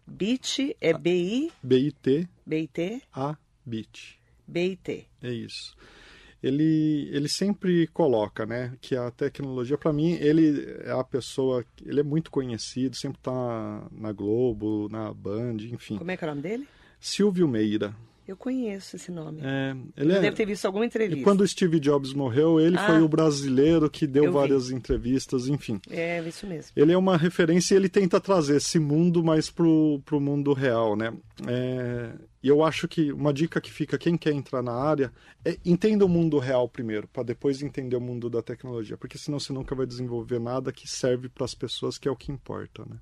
Bit 0.06 0.76
é 0.80 0.96
B-I? 0.96 1.52
B-I-T. 1.62 2.28
B-I-T? 2.46 3.02
A 3.12 3.36
Bit. 3.66 4.18
B-I-T. 4.46 5.06
É 5.22 5.30
isso 5.30 5.76
ele, 6.42 7.08
ele 7.12 7.28
sempre 7.28 7.86
coloca, 7.88 8.46
né, 8.46 8.76
que 8.80 8.96
a 8.96 9.10
tecnologia, 9.10 9.76
para 9.76 9.92
mim, 9.92 10.12
ele 10.12 10.66
é 10.84 10.92
a 10.92 11.02
pessoa, 11.02 11.64
ele 11.84 12.00
é 12.00 12.02
muito 12.02 12.30
conhecido, 12.30 12.96
sempre 12.96 13.18
está 13.18 13.88
na 13.90 14.12
Globo, 14.12 14.88
na 14.90 15.12
Band, 15.12 15.56
enfim. 15.70 15.98
Como 15.98 16.10
é 16.10 16.16
que 16.16 16.24
é 16.24 16.26
o 16.26 16.30
nome 16.30 16.42
dele? 16.42 16.68
Silvio 17.00 17.48
Meira. 17.48 17.94
Eu 18.28 18.36
conheço 18.36 18.96
esse 18.96 19.10
nome. 19.10 19.40
É, 19.42 19.74
ele 19.96 20.12
é... 20.12 20.20
deve 20.20 20.36
ter 20.36 20.44
visto 20.44 20.66
alguma 20.66 20.84
entrevista. 20.84 21.18
E 21.18 21.24
quando 21.24 21.40
o 21.40 21.48
Steve 21.48 21.80
Jobs 21.80 22.12
morreu, 22.12 22.60
ele 22.60 22.76
ah, 22.76 22.86
foi 22.86 23.00
o 23.00 23.08
brasileiro 23.08 23.88
que 23.88 24.06
deu 24.06 24.30
várias 24.30 24.70
entrevistas, 24.70 25.48
enfim. 25.48 25.80
É, 25.88 26.20
isso 26.20 26.46
mesmo. 26.46 26.70
Ele 26.76 26.92
é 26.92 26.98
uma 26.98 27.16
referência 27.16 27.72
e 27.72 27.78
ele 27.78 27.88
tenta 27.88 28.20
trazer 28.20 28.56
esse 28.56 28.78
mundo 28.78 29.24
mais 29.24 29.48
pro, 29.48 30.02
pro 30.04 30.20
mundo 30.20 30.52
real, 30.52 30.94
né? 30.94 31.16
É, 31.46 32.12
e 32.42 32.48
eu 32.48 32.62
acho 32.62 32.86
que 32.86 33.10
uma 33.12 33.32
dica 33.32 33.62
que 33.62 33.72
fica 33.72 33.96
quem 33.96 34.14
quer 34.18 34.34
entrar 34.34 34.62
na 34.62 34.74
área 34.74 35.10
é 35.42 35.56
entenda 35.64 36.04
o 36.04 36.08
mundo 36.08 36.38
real 36.38 36.68
primeiro, 36.68 37.08
para 37.08 37.22
depois 37.22 37.62
entender 37.62 37.96
o 37.96 38.00
mundo 38.00 38.28
da 38.28 38.42
tecnologia, 38.42 38.98
porque 38.98 39.16
senão 39.16 39.40
você 39.40 39.54
nunca 39.54 39.74
vai 39.74 39.86
desenvolver 39.86 40.38
nada 40.38 40.70
que 40.70 40.86
serve 40.86 41.30
para 41.30 41.46
as 41.46 41.54
pessoas, 41.54 41.96
que 41.96 42.06
é 42.06 42.10
o 42.10 42.16
que 42.16 42.30
importa, 42.30 42.84
né? 42.84 42.98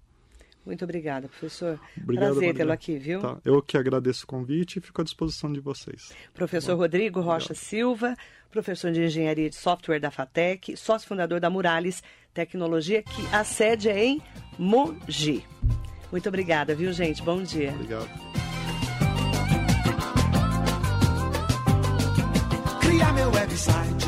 Muito 0.66 0.84
obrigada, 0.84 1.28
professor. 1.28 1.78
Obrigado, 1.96 2.32
Prazer 2.32 2.54
tê-lo 2.54 2.72
aqui, 2.72 2.98
viu? 2.98 3.20
Tá. 3.20 3.38
Eu 3.44 3.62
que 3.62 3.78
agradeço 3.78 4.24
o 4.24 4.26
convite 4.26 4.78
e 4.78 4.82
fico 4.82 5.00
à 5.00 5.04
disposição 5.04 5.52
de 5.52 5.60
vocês. 5.60 6.12
Professor 6.34 6.74
Bom, 6.74 6.80
Rodrigo 6.82 7.20
Rocha 7.20 7.52
obrigado. 7.52 7.64
Silva, 7.64 8.16
professor 8.50 8.90
de 8.90 9.04
Engenharia 9.04 9.48
de 9.48 9.54
Software 9.54 10.00
da 10.00 10.10
FATEC, 10.10 10.76
sócio 10.76 11.06
fundador 11.06 11.38
da 11.38 11.48
Murales 11.48 12.02
Tecnologia, 12.34 13.02
que 13.02 13.26
a 13.32 13.44
sede 13.44 13.88
é 13.88 14.04
em 14.04 14.20
Mogi. 14.58 15.44
Muito 16.10 16.28
obrigada, 16.28 16.74
viu, 16.74 16.92
gente? 16.92 17.22
Bom 17.22 17.42
dia. 17.42 17.70
Obrigado. 17.72 18.08
Criar 22.80 23.12
meu 23.12 23.30
website 23.30 24.05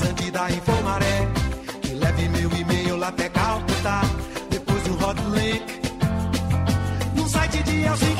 vazante 0.00 0.30
da 0.30 0.50
Infomaré, 0.50 1.28
que 1.82 1.94
leve 1.94 2.28
meu 2.28 2.50
e-mail 2.52 2.96
lá 2.96 3.08
até 3.08 3.28
Calcutá, 3.28 4.02
depois 4.50 4.82
do 4.84 4.94
hot 4.94 5.20
link, 5.34 5.80
num 7.14 7.28
site 7.28 7.62
de 7.62 7.82
Helsinki 7.82 8.19